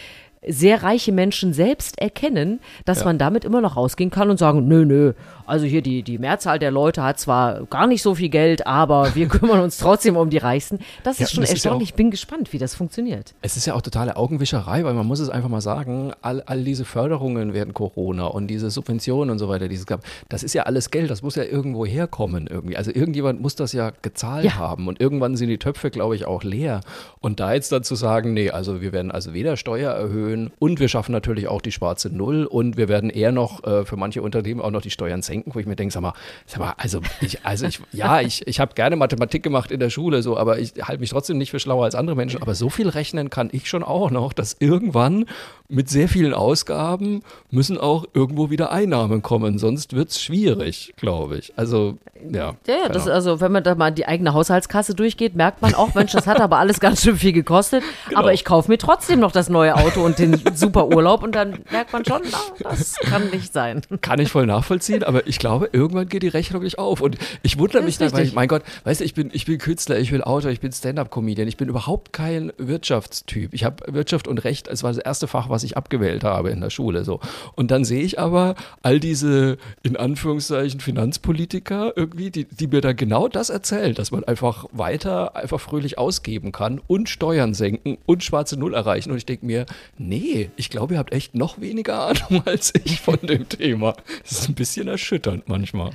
[0.49, 3.05] sehr reiche Menschen selbst erkennen, dass Ja.
[3.07, 5.13] man damit immer noch rausgehen kann und sagen, nö, nö,
[5.47, 9.15] also hier die, die Mehrzahl der Leute hat zwar gar nicht so viel Geld, aber
[9.15, 10.79] wir kümmern uns trotzdem um die Reichsten.
[11.05, 11.91] Das Ja, ist schon das ist ja erstaunlich.
[11.91, 13.35] ich bin gespannt, wie das funktioniert.
[13.41, 16.63] Es ist ja auch totale Augenwischerei, weil man muss es einfach mal sagen, all, all
[16.65, 20.55] diese Förderungen während Corona und diese Subventionen und so weiter, die es gab, das ist
[20.55, 22.77] ja alles Geld, das muss ja irgendwo herkommen irgendwie.
[22.77, 24.57] Also irgendjemand muss das ja gezahlt Ja.
[24.57, 26.81] haben und irgendwann sind die Töpfe, glaube ich, auch leer.
[27.21, 30.81] Und da jetzt dazu sagen, nee, also wir werden also weder Steuer erhöhen, erfüllen und
[30.81, 34.23] wir schaffen natürlich auch die schwarze Null und wir werden eher noch äh, für manche
[34.23, 36.15] Unternehmen auch noch die Steuern senken, wo ich mir denke, sag mal,
[36.47, 39.91] sag mal also ich, also ich, ja, ich, ich habe gerne Mathematik gemacht in der
[39.91, 42.43] Schule, so, aber ich halte mich trotzdem nicht für schlauer als andere Menschen.
[42.43, 45.27] Aber so viel rechnen kann ich schon auch noch, dass irgendwann
[45.69, 51.39] mit sehr vielen Ausgaben müssen auch irgendwo wieder Einnahmen kommen, sonst wird es schwierig, glaube
[51.39, 51.53] ich.
[51.57, 51.99] Also,
[52.31, 52.55] ja.
[52.67, 55.95] Ja, ja das, also wenn man da mal die eigene Haushaltskasse durchgeht, merkt man auch,
[55.95, 57.83] Mensch, das hat aber alles ganz schön viel gekostet.
[58.09, 58.21] Genau.
[58.21, 61.59] Aber ich kaufe mir trotzdem noch das neue Auto und den super Urlaub und dann
[61.71, 63.83] merkt man schon, na, das kann nicht sein.
[64.01, 67.01] Kann ich voll nachvollziehen, aber ich glaube, irgendwann geht die Rechnung nicht auf.
[67.03, 69.59] Und ich wundere mich dann, weil ich, mein Gott, weißt du, ich bin, ich bin
[69.59, 73.53] Künstler, ich bin Autor, ich bin Stand-up-Comedian, ich bin überhaupt kein Wirtschaftstyp.
[73.53, 76.51] Ich habe Wirtschaft und Recht, es war das erste Fach, was was ich abgewählt habe
[76.51, 77.03] in der Schule.
[77.03, 77.19] So.
[77.57, 82.93] Und dann sehe ich aber all diese, in Anführungszeichen, Finanzpolitiker irgendwie, die, die mir da
[82.93, 88.23] genau das erzählen, dass man einfach weiter, einfach fröhlich ausgeben kann und Steuern senken und
[88.23, 89.11] schwarze Null erreichen.
[89.11, 89.67] Und ich denke mir,
[90.09, 93.95] nee, ich glaube, ihr habt echt noch weniger Ahnung als ich von dem Thema.
[94.23, 95.91] Das ist ein bisschen erschütternd manchmal.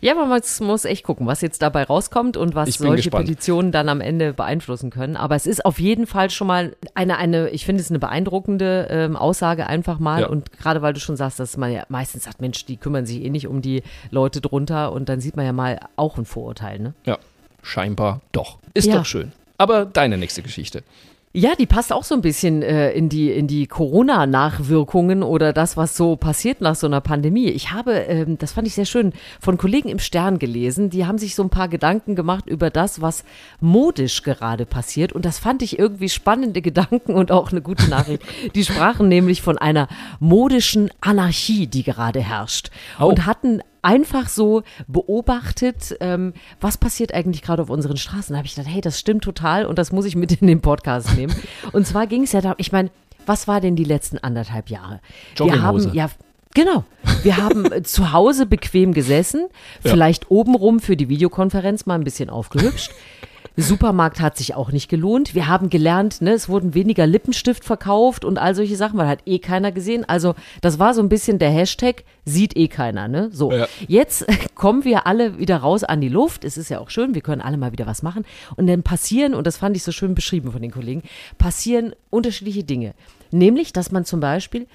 [0.00, 3.26] Ja, aber man muss echt gucken, was jetzt dabei rauskommt und was solche gespannt.
[3.26, 5.16] Petitionen dann am Ende beeinflussen können.
[5.16, 8.86] Aber es ist auf jeden Fall schon mal eine, eine ich finde es eine beeindruckende
[8.90, 10.20] ähm, Aussage einfach mal.
[10.22, 10.26] Ja.
[10.26, 13.24] Und gerade weil du schon sagst, dass man ja meistens sagt, Mensch, die kümmern sich
[13.24, 14.92] eh nicht um die Leute drunter.
[14.92, 16.92] Und dann sieht man ja mal auch ein Vorurteil, ne?
[17.06, 17.18] Ja,
[17.62, 18.58] scheinbar doch.
[18.74, 18.96] Ist ja.
[18.96, 19.32] doch schön.
[19.56, 20.82] Aber deine nächste Geschichte.
[21.36, 25.76] Ja, die passt auch so ein bisschen äh, in die, in die Corona-Nachwirkungen oder das,
[25.76, 27.48] was so passiert nach so einer Pandemie.
[27.48, 31.18] Ich habe, ähm, das fand ich sehr schön, von Kollegen im Stern gelesen, die haben
[31.18, 33.24] sich so ein paar Gedanken gemacht über das, was
[33.58, 35.12] modisch gerade passiert.
[35.12, 38.22] Und das fand ich irgendwie spannende Gedanken und auch eine gute Nachricht.
[38.54, 39.88] Die sprachen nämlich von einer
[40.20, 42.70] modischen Anarchie, die gerade herrscht.
[43.00, 43.06] Oh.
[43.06, 48.32] Und hatten einfach so beobachtet, ähm, was passiert eigentlich gerade auf unseren Straßen.
[48.32, 50.60] Da habe ich gedacht, hey, das stimmt total und das muss ich mit in den
[50.60, 51.34] Podcast nehmen.
[51.72, 52.90] Und zwar ging es ja da, ich meine,
[53.26, 55.00] was war denn die letzten anderthalb Jahre?
[55.36, 56.10] Wir haben ja
[56.54, 56.84] Genau.
[57.22, 59.48] Wir haben äh, zu Hause bequem gesessen,
[59.82, 59.90] ja.
[59.90, 62.92] vielleicht obenrum für die Videokonferenz mal ein bisschen aufgehübscht.
[63.62, 65.34] Supermarkt hat sich auch nicht gelohnt.
[65.34, 69.20] Wir haben gelernt, ne, es wurden weniger Lippenstift verkauft und all solche Sachen, weil hat
[69.26, 70.04] eh keiner gesehen.
[70.08, 73.30] Also das war so ein bisschen der Hashtag, sieht eh keiner, ne?
[73.32, 73.52] So.
[73.52, 73.66] Ja.
[73.86, 76.44] Jetzt kommen wir alle wieder raus an die Luft.
[76.44, 78.24] Es ist ja auch schön, wir können alle mal wieder was machen.
[78.56, 81.02] Und dann passieren, und das fand ich so schön beschrieben von den Kollegen,
[81.38, 82.94] passieren unterschiedliche Dinge.
[83.30, 84.66] Nämlich, dass man zum Beispiel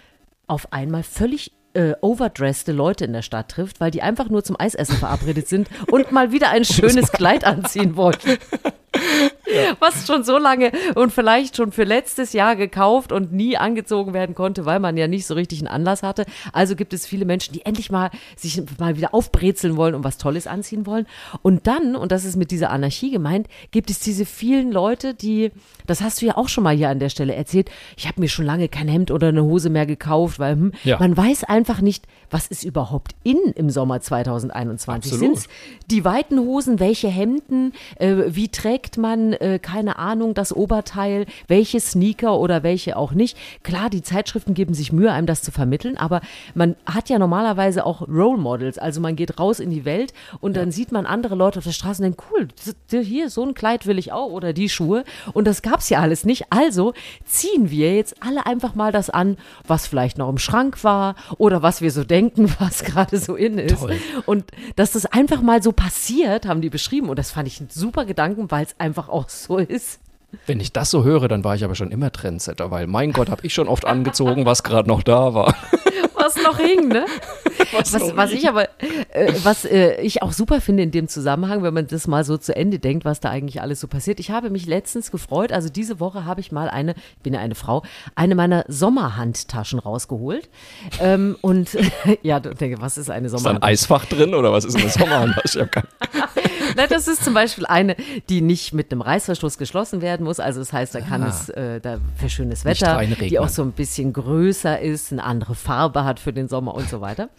[0.47, 4.59] auf einmal völlig äh, overdressed Leute in der Stadt trifft, weil die einfach nur zum
[4.59, 8.37] Eisessen verabredet sind und mal wieder ein schönes Kleid anziehen wollten.
[9.51, 9.75] Ja.
[9.79, 14.35] Was schon so lange und vielleicht schon für letztes Jahr gekauft und nie angezogen werden
[14.35, 16.25] konnte, weil man ja nicht so richtig einen Anlass hatte.
[16.53, 20.17] Also gibt es viele Menschen, die endlich mal sich mal wieder aufbrezeln wollen und was
[20.17, 21.07] Tolles anziehen wollen.
[21.41, 25.51] Und dann, und das ist mit dieser Anarchie gemeint, gibt es diese vielen Leute, die,
[25.87, 28.29] das hast du ja auch schon mal hier an der Stelle erzählt, ich habe mir
[28.29, 30.99] schon lange kein Hemd oder eine Hose mehr gekauft, weil hm, ja.
[30.99, 35.11] man weiß einfach nicht, was ist überhaupt in im Sommer 2021.
[35.13, 35.47] Sind es
[35.89, 41.79] die weiten Hosen, welche Hemden, äh, wie trägt man äh, keine Ahnung, das Oberteil, welche
[41.79, 43.37] Sneaker oder welche auch nicht.
[43.63, 46.21] Klar, die Zeitschriften geben sich Mühe, einem das zu vermitteln, aber
[46.55, 48.77] man hat ja normalerweise auch Role Models.
[48.77, 51.71] Also man geht raus in die Welt und dann sieht man andere Leute auf der
[51.71, 52.47] Straße und denkt, cool,
[52.89, 55.03] hier, so ein Kleid will ich auch oder die Schuhe.
[55.33, 56.45] Und das gab es ja alles nicht.
[56.51, 56.93] Also
[57.25, 59.37] ziehen wir jetzt alle einfach mal das an,
[59.67, 63.57] was vielleicht noch im Schrank war oder was wir so denken, was gerade so in
[63.57, 63.79] ist.
[63.79, 63.97] Toll.
[64.25, 67.09] Und dass das einfach mal so passiert, haben die beschrieben.
[67.09, 69.99] Und das fand ich einen super Gedanken, weil es einfach auch so ist.
[70.45, 73.29] Wenn ich das so höre, dann war ich aber schon immer Trendsetter, weil mein Gott,
[73.29, 75.55] habe ich schon oft angezogen, was gerade noch da war.
[76.13, 77.05] Was noch hing, ne?
[77.79, 78.67] Was, was, was ich aber,
[79.09, 82.37] äh, was äh, ich auch super finde in dem Zusammenhang, wenn man das mal so
[82.37, 84.19] zu Ende denkt, was da eigentlich alles so passiert.
[84.19, 87.39] Ich habe mich letztens gefreut, also diese Woche habe ich mal eine, ich bin ja
[87.39, 87.83] eine Frau,
[88.15, 90.49] eine meiner Sommerhandtaschen rausgeholt.
[90.99, 91.69] Ähm, und
[92.21, 93.73] ja, denke, was ist eine Sommerhandtasche?
[93.73, 95.69] Ist da ein Eisfach drin oder was ist eine Sommerhandtasche?
[96.75, 97.95] Nein, das ist zum Beispiel eine,
[98.29, 100.39] die nicht mit einem Reißverschluss geschlossen werden muss.
[100.39, 101.27] Also das heißt, da kann ah.
[101.27, 105.55] es äh, da für schönes Wetter, die auch so ein bisschen größer ist, eine andere
[105.55, 107.29] Farbe hat für den Sommer und so weiter.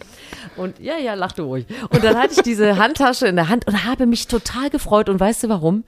[0.56, 1.66] Und ja, ja, lach du ruhig.
[1.90, 5.08] Und dann hatte ich diese Handtasche in der Hand und habe mich total gefreut.
[5.08, 5.84] Und weißt du warum?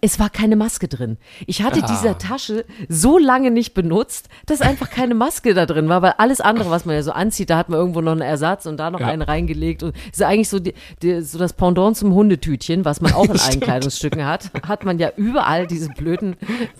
[0.00, 1.16] Es war keine Maske drin.
[1.46, 1.86] Ich hatte ah.
[1.86, 6.40] diese Tasche so lange nicht benutzt, dass einfach keine Maske da drin war, weil alles
[6.40, 8.90] andere, was man ja so anzieht, da hat man irgendwo noch einen Ersatz und da
[8.90, 9.08] noch ja.
[9.08, 13.12] einen reingelegt und ist eigentlich so, die, die, so das Pendant zum Hundetütchen, was man
[13.12, 16.36] auch in allen Kleidungsstücken hat, hat man ja überall diese blöden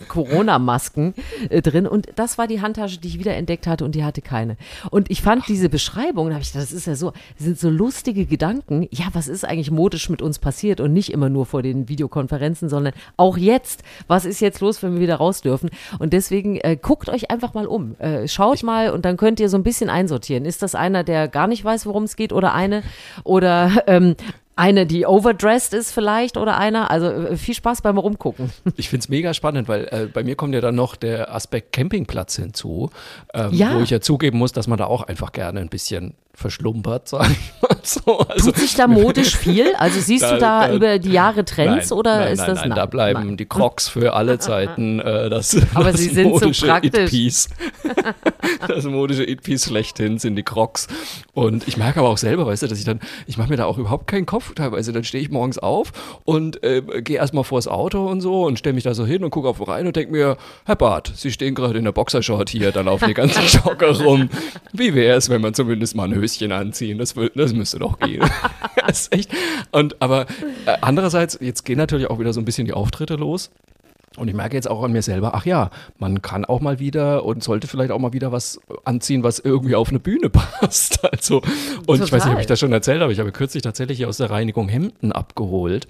[0.07, 1.13] Corona-Masken
[1.49, 4.21] äh, drin und das war die Handtasche, die ich wieder entdeckt hatte und die hatte
[4.21, 4.55] keine.
[4.91, 7.69] Und ich fand diese Beschreibung, da habe ich gedacht, das ist ja so, sind so
[7.69, 8.87] lustige Gedanken.
[8.91, 12.69] Ja, was ist eigentlich modisch mit uns passiert und nicht immer nur vor den Videokonferenzen,
[12.69, 15.69] sondern auch jetzt, was ist jetzt los, wenn wir wieder raus dürfen?
[15.99, 17.95] Und deswegen äh, guckt euch einfach mal um.
[17.99, 20.45] Äh, schaut mal und dann könnt ihr so ein bisschen einsortieren.
[20.45, 22.83] Ist das einer, der gar nicht weiß, worum es geht oder eine?
[23.23, 24.15] Oder ähm,
[24.55, 26.91] eine, die overdressed ist vielleicht oder einer.
[26.91, 28.51] Also äh, viel Spaß beim Rumgucken.
[28.75, 31.71] Ich finde es mega spannend, weil äh, bei mir kommt ja dann noch der Aspekt
[31.73, 32.89] Campingplatz hinzu,
[33.33, 33.75] ähm, Ja.
[33.75, 37.29] wo ich ja zugeben muss, dass man da auch einfach gerne ein bisschen verschlumpert, sag
[37.29, 38.19] ich mal so.
[38.19, 39.73] Also, Tut sich da modisch viel?
[39.77, 42.47] Also siehst Da- du da, da- über die Jahre Trends nein, oder nein, ist nein,
[42.47, 43.37] das nein, da bleiben nein.
[43.37, 47.01] die Crocs für alle Zeiten äh, das, Aber das sie sind so modische praktisch.
[47.03, 47.49] It-Piece.
[48.67, 50.87] das modische It-Piece schlechthin sind die Crocs.
[51.33, 53.65] Und ich merke aber auch selber, weißt du, dass ich dann, ich mache mir da
[53.65, 54.93] auch überhaupt keinen Kopf teilweise.
[54.93, 55.91] Dann stehe ich morgens auf
[56.25, 59.29] und äh, gehe erstmal vors Auto und so und stelle mich da so hin und
[59.31, 62.71] gucke auf rein und denke mir, Herr Bart, Sie stehen gerade in der Boxershort hier,
[62.71, 64.29] dann laufen die ganzen Jogger rum.
[64.73, 66.97] Wie wäre es, wenn man zumindest mal ein Höschen anziehen?
[66.97, 68.21] Das, wür- das müsste doch gehen.
[68.87, 69.31] das ist echt.
[69.71, 70.21] Und aber
[70.65, 73.49] äh, andererseits, jetzt gehen natürlich auch wieder so ein bisschen die Auftritte los.
[74.17, 77.23] Und ich merke jetzt auch an mir selber, ach ja, man kann auch mal wieder
[77.23, 80.99] und sollte vielleicht auch mal wieder was anziehen, was irgendwie auf eine Bühne passt.
[81.05, 81.41] Also,
[81.85, 82.33] und ich weiß nicht, Total.
[82.33, 85.11] ob ich das schon erzählt habe, ich habe kürzlich tatsächlich hier aus der Reinigung Hemden
[85.11, 85.87] abgeholt.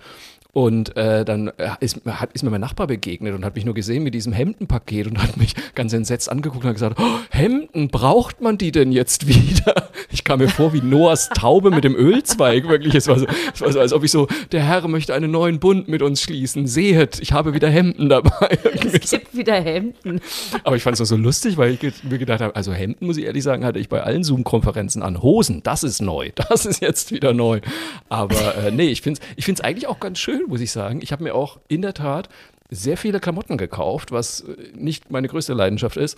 [0.51, 3.75] Und äh, dann äh, ist, hat, ist mir mein Nachbar begegnet und hat mich nur
[3.75, 7.89] gesehen mit diesem Hemdenpaket und hat mich ganz entsetzt angeguckt und hat gesagt, oh, Hemden,
[7.89, 9.89] braucht man die denn jetzt wieder?
[10.11, 12.95] Ich kam mir vor wie Noahs Taube mit dem Ölzweig, wirklich.
[12.95, 15.59] Es war, so, es war so, als ob ich so, der Herr möchte einen neuen
[15.59, 16.65] Bund mit uns schließen.
[16.65, 18.57] Sehet, ich habe wieder Hemden dabei.
[18.91, 20.19] Es gibt wieder Hemden.
[20.63, 23.25] Aber ich fand es so lustig, weil ich mir gedacht habe, also Hemden, muss ich
[23.25, 25.21] ehrlich sagen, hatte ich bei allen Zoom-Konferenzen an.
[25.21, 26.31] Hosen, das ist neu.
[26.49, 27.61] Das ist jetzt wieder neu.
[28.07, 31.01] Aber äh, nee, ich finde es ich find's eigentlich auch ganz schön, muss ich sagen.
[31.01, 32.29] Ich habe mir auch in der Tat
[32.69, 36.17] sehr viele Klamotten gekauft, was äh, nicht meine größte Leidenschaft ist.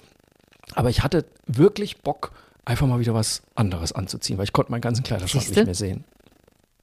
[0.75, 2.31] Aber ich hatte wirklich Bock,
[2.65, 5.61] einfach mal wieder was anderes anzuziehen, weil ich konnte meinen ganzen Kleiderschrank Siehste?
[5.61, 6.03] nicht mehr sehen.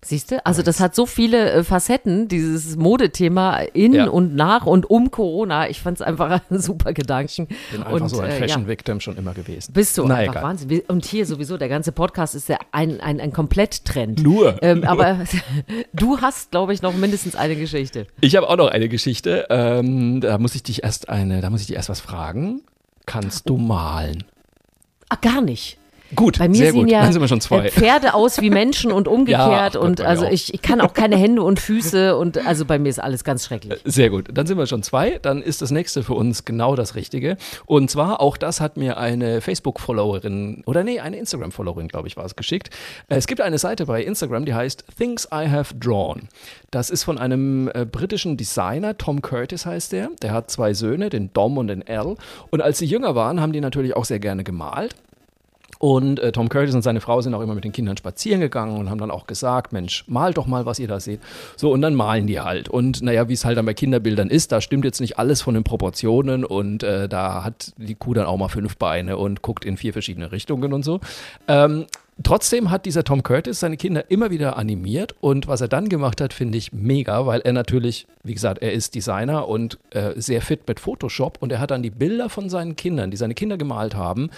[0.01, 0.47] Siehst du?
[0.47, 4.07] Also das hat so viele äh, Facetten, dieses Modethema in Ja.
[4.09, 5.69] und nach und um Corona.
[5.69, 7.49] Ich fand es einfach ein super Gedanken.
[7.73, 8.47] Bin einfach und, so ein äh, ja.
[8.47, 9.73] Fashion-Victim schon immer gewesen.
[9.73, 10.45] Bist du Na, einfach egal.
[10.45, 10.83] Wahnsinn.
[10.87, 14.23] Und hier sowieso, der ganze Podcast ist ja ein, ein, ein Komplett-Trend.
[14.23, 14.63] Nur.
[14.63, 15.19] Ähm, aber
[15.93, 18.07] du hast, glaube ich, noch mindestens eine Geschichte.
[18.21, 19.47] Ich habe auch noch eine Geschichte.
[19.51, 22.63] Ähm, da muss ich dich erst eine, da muss ich dich erst was fragen.
[23.05, 24.23] Kannst du malen?
[25.09, 25.78] Ah, gar nicht.
[26.17, 26.91] Gut, Bei mir sehr sehen gut.
[26.91, 27.67] ja Dann sind wir schon zwei.
[27.67, 29.75] äh, Pferde aus wie Menschen und umgekehrt.
[29.75, 30.31] Gott, und also auch.
[30.31, 33.45] ich, ich kann auch keine Hände und Füße und also bei mir ist alles ganz
[33.45, 33.81] schrecklich.
[33.85, 34.29] Sehr gut.
[34.33, 35.19] Dann sind wir schon zwei.
[35.21, 37.37] Dann ist das nächste für uns genau das Richtige.
[37.67, 42.25] Und zwar, auch das hat mir eine Facebook-Followerin oder nee, eine Instagram-Followerin, glaube ich, war
[42.25, 42.71] es geschickt.
[43.09, 46.29] Äh, Es gibt eine Seite bei Instagram, die heißt Things I Have Drawn.
[46.71, 50.11] Das ist von einem äh, britischen Designer, Tom Curtis heißt der.
[50.23, 52.17] Der hat zwei Söhne, den Dom und den Al.
[52.51, 54.95] Und als sie jünger waren, haben die natürlich auch sehr gerne gemalt.
[55.79, 58.77] Und äh, Tom Curtis und seine Frau sind auch immer mit den Kindern spazieren gegangen
[58.77, 61.21] und haben dann auch gesagt, Mensch, malt doch mal, was ihr da seht.
[61.57, 62.69] So, und dann malen die halt.
[62.69, 65.55] Und naja, wie es halt dann bei Kinderbildern ist, da stimmt jetzt nicht alles von
[65.55, 69.65] den Proportionen und äh, da hat die Kuh dann auch mal fünf Beine und guckt
[69.65, 71.01] in vier verschiedene Richtungen und so.
[71.47, 71.87] Ähm,
[72.25, 76.21] Trotzdem hat dieser Tom Curtis seine Kinder immer wieder animiert und was er dann gemacht
[76.21, 80.43] hat, finde ich mega, weil er natürlich, wie gesagt, er ist Designer und äh, sehr
[80.43, 83.57] fit mit Photoshop und er hat dann die Bilder von seinen Kindern, die seine Kinder
[83.57, 84.31] gemalt haben,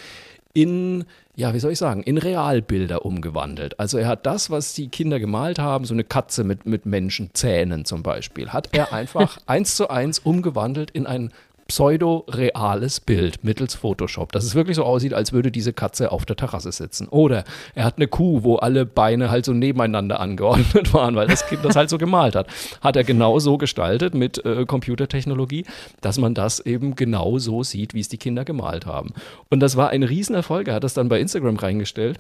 [0.53, 1.05] in,
[1.37, 3.79] ja, wie soll ich sagen, in Realbilder umgewandelt.
[3.79, 7.85] Also er hat das, was die Kinder gemalt haben, so eine Katze mit, mit Menschenzähnen
[7.85, 11.33] zum Beispiel, hat er einfach eins zu eins umgewandelt in ein
[11.71, 16.35] pseudo-reales Bild mittels Photoshop, dass es wirklich so aussieht, als würde diese Katze auf der
[16.35, 17.07] Terrasse sitzen.
[17.07, 17.45] Oder
[17.77, 21.65] er hat eine Kuh, wo alle Beine halt so nebeneinander angeordnet waren, weil das Kind
[21.65, 22.49] das halt so gemalt hat.
[22.81, 25.65] Hat er genau so gestaltet mit äh, Computertechnologie,
[26.01, 29.13] dass man das eben genau so sieht, wie es die Kinder gemalt haben.
[29.49, 30.67] Und das war ein Riesenerfolg.
[30.67, 32.19] Er hat das dann bei Instagram reingestellt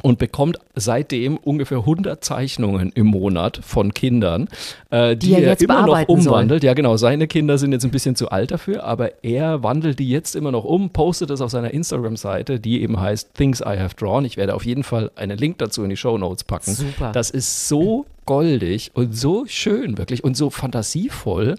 [0.00, 4.48] und bekommt seitdem ungefähr 100 Zeichnungen im Monat von Kindern,
[4.90, 6.32] äh, die, Die er er jetzt immer noch bearbeiten soll.
[6.32, 6.64] umwandelt.
[6.64, 6.96] Ja, genau.
[6.96, 10.50] Seine Kinder sind jetzt ein bisschen zu alt dafür, aber er wandelt die jetzt immer
[10.50, 14.24] noch um, postet es auf seiner Instagram-Seite, die eben heißt Things I Have Drawn.
[14.24, 16.72] Ich werde auf jeden Fall einen Link dazu in die Show Notes packen.
[16.72, 17.12] Super.
[17.12, 21.56] Das ist so goldig und so schön wirklich und so fantasievoll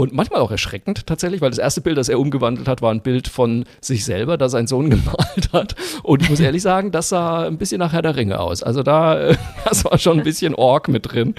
[0.00, 3.00] und manchmal auch erschreckend tatsächlich, weil das erste Bild, das er umgewandelt hat, war ein
[3.00, 5.76] Bild von sich selber, das sein Sohn gemalt hat.
[6.02, 8.64] Und ich muss ehrlich sagen, das sah ein bisschen nach Herr der Ringe aus.
[8.64, 11.36] Also da, das war schon ein bisschen Ork mit drin.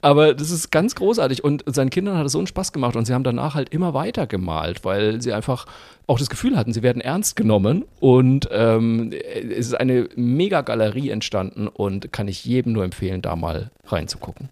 [0.00, 3.04] Aber das ist ganz großartig und seinen Kindern hat es so einen Spaß gemacht und
[3.04, 5.66] sie haben danach halt immer weiter gemalt, weil sie einfach
[6.06, 11.10] auch das Gefühl hatten, sie werden ernst genommen und ähm, es ist eine mega Galerie
[11.10, 14.48] entstanden und kann ich jedem nur empfehlen, da mal reinzugucken.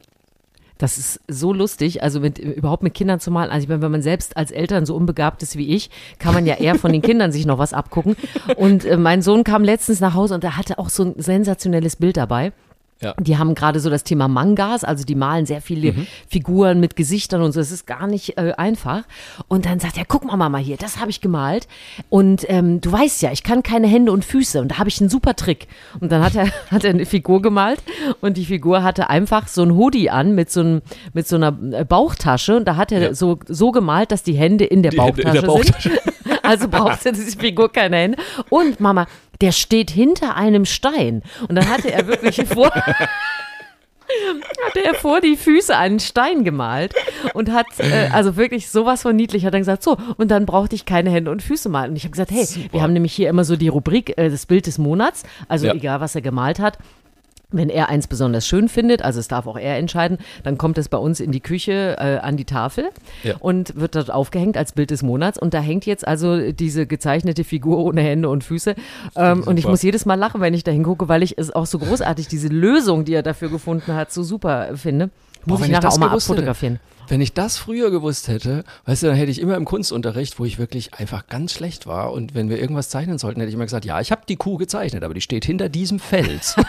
[0.79, 3.51] Das ist so lustig, also mit, überhaupt mit Kindern zu malen.
[3.51, 6.47] Also ich meine, wenn man selbst als Eltern so unbegabt ist wie ich, kann man
[6.47, 8.17] ja eher von den Kindern sich noch was abgucken.
[8.57, 11.97] Und äh, mein Sohn kam letztens nach Hause und er hatte auch so ein sensationelles
[11.97, 12.53] Bild dabei.
[13.00, 13.14] Ja.
[13.20, 15.94] Die haben gerade so das Thema Mangas, also die malen sehr viele
[16.28, 17.61] Figuren mit Gesichtern und so.
[17.61, 19.04] Es ist gar nicht äh, einfach.
[19.46, 21.68] Und dann sagt er, guck mal Mama hier, das habe ich gemalt.
[22.08, 25.00] Und ähm, du weißt ja, ich kann keine Hände und Füße und da habe ich
[25.00, 25.68] einen super Trick.
[26.00, 27.82] Und dann hat er, hat er eine Figur gemalt
[28.20, 30.82] und die Figur hatte einfach so ein Hoodie an mit so, einem,
[31.12, 33.14] mit so einer äh, Bauchtasche und da hat er Ja.
[33.14, 35.88] so, so gemalt, dass die Hände in der, Die Bauchtasche, in der Bauchtasche.
[35.90, 36.00] sind.
[36.42, 38.18] Also brauchte diese Figur keine Hände.
[38.48, 39.06] Und Mama,
[39.40, 41.22] der steht hinter einem Stein.
[41.48, 42.70] Und dann hatte er wirklich vor,
[44.66, 46.95] hatte er vor die Füße einen Stein gemalt
[47.34, 50.74] und hat äh, also wirklich sowas von niedlich hat dann gesagt so und dann brauchte
[50.74, 53.28] ich keine Hände und Füße malen und ich habe gesagt hey wir haben nämlich hier
[53.28, 55.74] immer so die Rubrik äh, das Bild des Monats also Ja.
[55.74, 56.78] egal was er gemalt hat
[57.51, 60.88] wenn er eins besonders schön findet, also es darf auch er entscheiden, dann kommt es
[60.90, 62.90] bei uns in die Küche äh, an die Tafel
[63.22, 63.36] Ja.
[63.40, 65.38] und wird dort aufgehängt als Bild des Monats.
[65.38, 68.74] Und da hängt jetzt also diese gezeichnete Figur ohne Hände und Füße.
[69.16, 71.66] Ähm, und ich muss jedes Mal lachen, wenn ich da hingucke, weil ich es auch
[71.66, 75.09] so großartig, diese Lösung, die er dafür gefunden hat, so super finde.
[75.45, 76.34] Muss Boah, ich nachher das auch mal gewusst hätte.
[76.39, 76.80] abfotografieren.
[77.09, 80.45] Wenn ich das früher gewusst hätte, weißt du, dann hätte ich immer im Kunstunterricht, wo
[80.45, 83.64] ich wirklich einfach ganz schlecht war und wenn wir irgendwas zeichnen sollten, hätte ich immer
[83.64, 86.55] gesagt, ja, ich habe die Kuh gezeichnet, aber die steht hinter diesem Fels.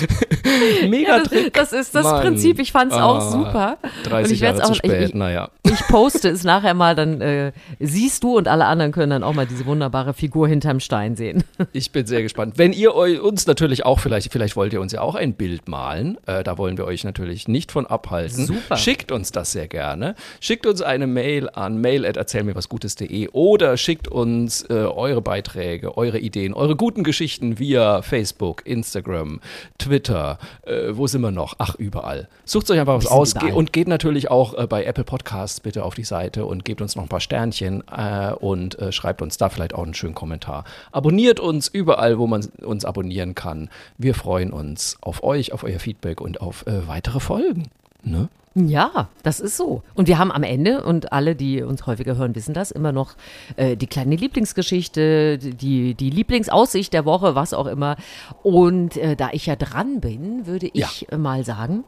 [0.88, 1.52] Mega Ja, das, Trick.
[1.54, 2.22] das ist das Mann.
[2.22, 2.58] Prinzip.
[2.58, 3.78] Ich fand es auch Ah, super.
[4.04, 5.50] 30 und ich werd's Jahre zu auch, spät, Ich, naja.
[5.64, 9.34] ich, poste es nachher mal, dann äh, siehst du und alle anderen können dann auch
[9.34, 11.44] mal diese wunderbare Figur hinterm Stein sehen.
[11.72, 12.54] Ich bin sehr gespannt.
[12.58, 16.18] Wenn ihr uns natürlich auch, vielleicht, vielleicht wollt ihr uns ja auch ein Bild malen,
[16.26, 18.46] äh, da wollen wir euch natürlich nicht von abhalten.
[18.46, 18.76] Super.
[18.76, 20.14] Schickt uns das sehr gerne.
[20.40, 26.76] Schickt uns eine Mail an mail.erzählmirwasgutes.de oder schickt uns äh, eure Beiträge, eure Ideen, eure
[26.76, 29.40] guten Geschichten via Facebook, Instagram,
[29.82, 31.54] Twitter, äh, wo sind wir noch?
[31.58, 32.28] Ach, überall.
[32.44, 33.52] Sucht euch einfach was aus überall.
[33.52, 36.94] und geht natürlich auch äh, bei Apple Podcasts bitte auf die Seite und gebt uns
[36.94, 40.64] noch ein paar Sternchen äh, und äh, schreibt uns da vielleicht auch einen schönen Kommentar.
[40.92, 43.70] Abonniert uns überall, wo man uns abonnieren kann.
[43.98, 47.68] Wir freuen uns auf euch, auf euer Feedback und auf äh, weitere Folgen.
[48.04, 48.28] Ne?
[48.54, 49.82] Ja, das ist so.
[49.94, 53.14] Und wir haben am Ende, und alle, die uns häufiger hören, wissen das, immer noch
[53.56, 57.96] äh, die kleine Lieblingsgeschichte, die, die Lieblingsaussicht der Woche, was auch immer.
[58.42, 61.84] Und äh, da ich ja dran bin, würde ich äh, mal sagen,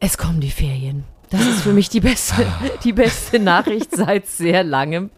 [0.00, 1.04] es kommen die Ferien.
[1.32, 2.34] Das ist für mich die beste,
[2.84, 5.08] die beste Nachricht seit sehr langem,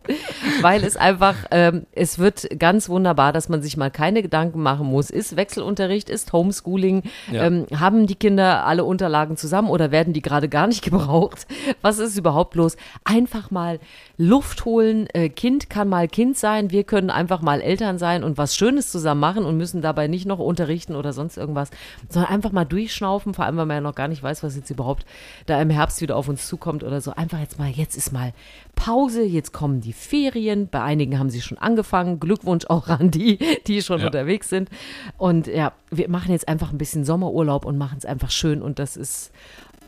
[0.61, 4.87] weil es einfach, ähm, es wird ganz wunderbar, dass man sich mal keine Gedanken machen
[4.87, 5.11] muss.
[5.11, 7.03] Ist Wechselunterricht, ist Homeschooling,
[7.33, 7.45] Ja.
[7.47, 11.47] ähm, haben die Kinder alle Unterlagen zusammen oder werden die gerade gar nicht gebraucht?
[11.83, 12.77] Was ist überhaupt los?
[13.05, 13.81] Einfach mal
[14.17, 15.09] Luft holen.
[15.13, 16.71] Äh, kind kann mal Kind sein.
[16.71, 20.25] Wir können einfach mal Eltern sein und was Schönes zusammen machen und müssen dabei nicht
[20.27, 21.71] noch unterrichten oder sonst irgendwas,
[22.09, 23.35] sondern einfach mal durchschnaufen.
[23.35, 25.05] Vor allem, weil man ja noch gar nicht weiß, was jetzt überhaupt
[25.47, 27.13] da im Herbst wieder auf uns zukommt oder so.
[27.13, 28.33] Einfach jetzt mal, jetzt ist mal
[28.77, 29.23] Pause.
[29.23, 30.69] Jetzt kommen die Ferien.
[30.69, 32.21] Bei einigen haben sie schon angefangen.
[32.21, 34.07] Glückwunsch auch an die, die schon Ja.
[34.07, 34.69] unterwegs sind.
[35.19, 38.63] Und ja, wir machen jetzt einfach ein bisschen Sommerurlaub und machen es einfach schön.
[38.63, 39.33] Und das ist,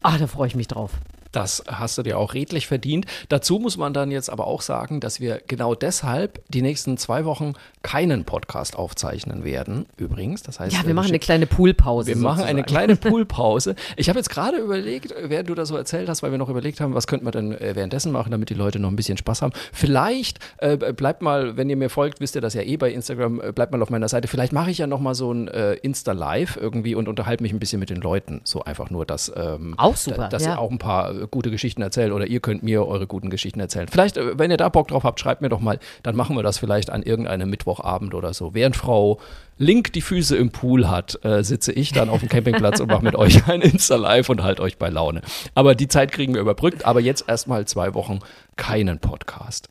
[0.02, 0.92] ah, da freue ich mich drauf.
[1.32, 3.06] Das hast du dir auch redlich verdient.
[3.28, 7.24] Dazu muss man dann jetzt aber auch sagen, dass wir genau deshalb die nächsten zwei
[7.24, 9.86] Wochen keinen Podcast aufzeichnen werden.
[9.96, 12.08] Übrigens, das heißt, Ja, äh, wir machen eine kleine Poolpause.
[12.08, 12.66] Wir machen eine sozusagen.
[12.66, 13.76] kleine Poolpause.
[13.96, 16.80] Ich habe jetzt gerade überlegt, während du das so erzählt hast, weil wir noch überlegt
[16.80, 19.42] haben, was könnte man denn äh, währenddessen machen, damit die Leute noch ein bisschen Spaß
[19.42, 19.52] haben.
[19.72, 23.40] Vielleicht äh, bleibt mal, wenn ihr mir folgt, wisst ihr das ja eh bei Instagram,
[23.40, 24.28] äh, bleibt mal auf meiner Seite.
[24.28, 27.58] Vielleicht mache ich ja noch mal so ein äh, Insta-Live irgendwie und unterhalte mich ein
[27.58, 28.40] bisschen mit den Leuten.
[28.44, 30.52] So einfach nur, dass, ähm, Auch super, da, dass ja.
[30.54, 33.88] ihr auch ein paar gute Geschichten erzählt oder ihr könnt mir eure guten Geschichten erzählen.
[33.88, 36.42] Vielleicht, äh, wenn ihr da Bock drauf habt, schreibt mir doch mal, dann machen wir
[36.42, 38.54] das vielleicht an irgendeinem Mittwochabend oder so.
[38.54, 39.18] Während Frau
[39.58, 43.04] Link die Füße im Pool hat, äh, sitze ich dann auf dem Campingplatz und mache
[43.04, 45.22] mit euch ein Insta-Live und halt euch bei Laune.
[45.54, 48.18] Aber die Zeit kriegen wir überbrückt, aber jetzt erstmal zwei Wochen
[48.56, 49.68] keinen Podcast.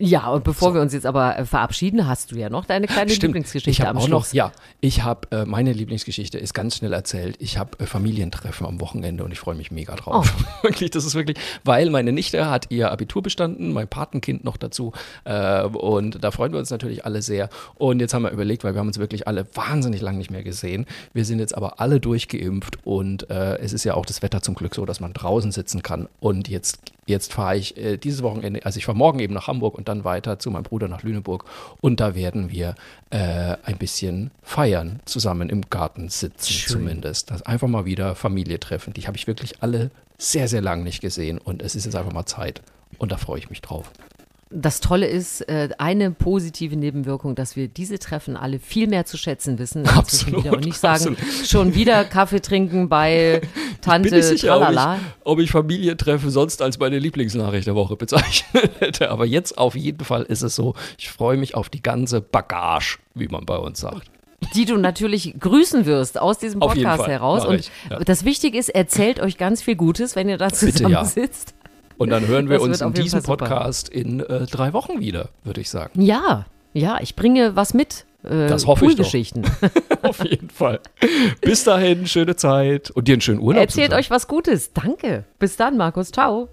[0.00, 3.12] Ja, und bevor wir uns jetzt aber äh, verabschieden, hast du ja noch deine kleine
[3.12, 4.28] Lieblingsgeschichte ich am auch Schluss.
[4.28, 7.36] noch, ja, ich habe, äh, meine Lieblingsgeschichte ist ganz schnell erzählt.
[7.38, 10.34] Ich habe äh, Familientreffen am Wochenende und ich freue mich mega drauf.
[10.62, 14.92] wirklich, das ist wirklich, weil meine Nichte hat ihr Abitur bestanden, mein Patenkind noch dazu
[15.24, 17.48] äh, und da freuen wir uns natürlich alle sehr.
[17.76, 20.42] Und jetzt haben wir überlegt, weil wir haben uns wirklich alle wahnsinnig lang nicht mehr
[20.42, 20.86] gesehen.
[21.12, 24.56] Wir sind jetzt aber alle durchgeimpft und äh, es ist ja auch das Wetter zum
[24.56, 28.64] Glück so, dass man draußen sitzen kann und jetzt Jetzt fahre ich äh, dieses Wochenende,
[28.64, 31.44] also ich fahre morgen eben nach Hamburg und dann weiter zu meinem Bruder nach Lüneburg
[31.80, 32.74] und da werden wir
[33.10, 36.72] äh, ein bisschen feiern, zusammen im Garten sitzen Schön.
[36.72, 37.30] zumindest.
[37.30, 38.92] Das einfach mal wieder Familie treffen.
[38.92, 42.12] Die habe ich wirklich alle sehr, sehr lang nicht gesehen und es ist jetzt einfach
[42.12, 42.62] mal Zeit
[42.98, 43.90] und da freue ich mich drauf.
[44.56, 49.16] Das Tolle ist, äh, eine positive Nebenwirkung, dass wir diese Treffen alle viel mehr zu
[49.16, 49.84] schätzen wissen.
[49.88, 50.46] Absolut.
[50.46, 51.48] Und nicht sagen, absolut.
[51.48, 53.40] schon wieder Kaffee trinken bei
[53.80, 54.78] Tante Bin ich sicher, ob ich,
[55.24, 59.10] ob ich Familientreffen sonst als meine Lieblingsnachricht der Woche bezeichnet hätte.
[59.10, 62.98] Aber jetzt auf jeden Fall ist es so, ich freue mich auf die ganze Bagage,
[63.14, 64.08] wie man bei uns sagt.
[64.54, 67.44] die du natürlich grüßen wirst aus diesem Podcast heraus.
[67.44, 67.98] Und ich, ja.
[67.98, 70.72] das Wichtige ist, erzählt euch ganz viel Gutes, wenn ihr da Bitte, ja.
[70.72, 71.54] zusammensitzt.
[71.96, 73.22] Und dann hören wir Das uns in diesem.
[73.22, 76.00] Podcast in äh, drei Wochen wieder, würde ich sagen.
[76.00, 78.04] Ja, ja, ich bringe was mit.
[78.24, 78.96] Äh, Das hoffe ich doch.
[78.96, 79.44] Poolgeschichten.
[80.02, 80.80] Auf jeden Fall.
[81.40, 83.62] Bis dahin, schöne Zeit und dir einen schönen Urlaub.
[83.62, 84.72] Erzählt euch was Gutes.
[84.72, 85.24] Danke.
[85.38, 86.10] Bis dann, Markus.
[86.10, 86.48] Ciao.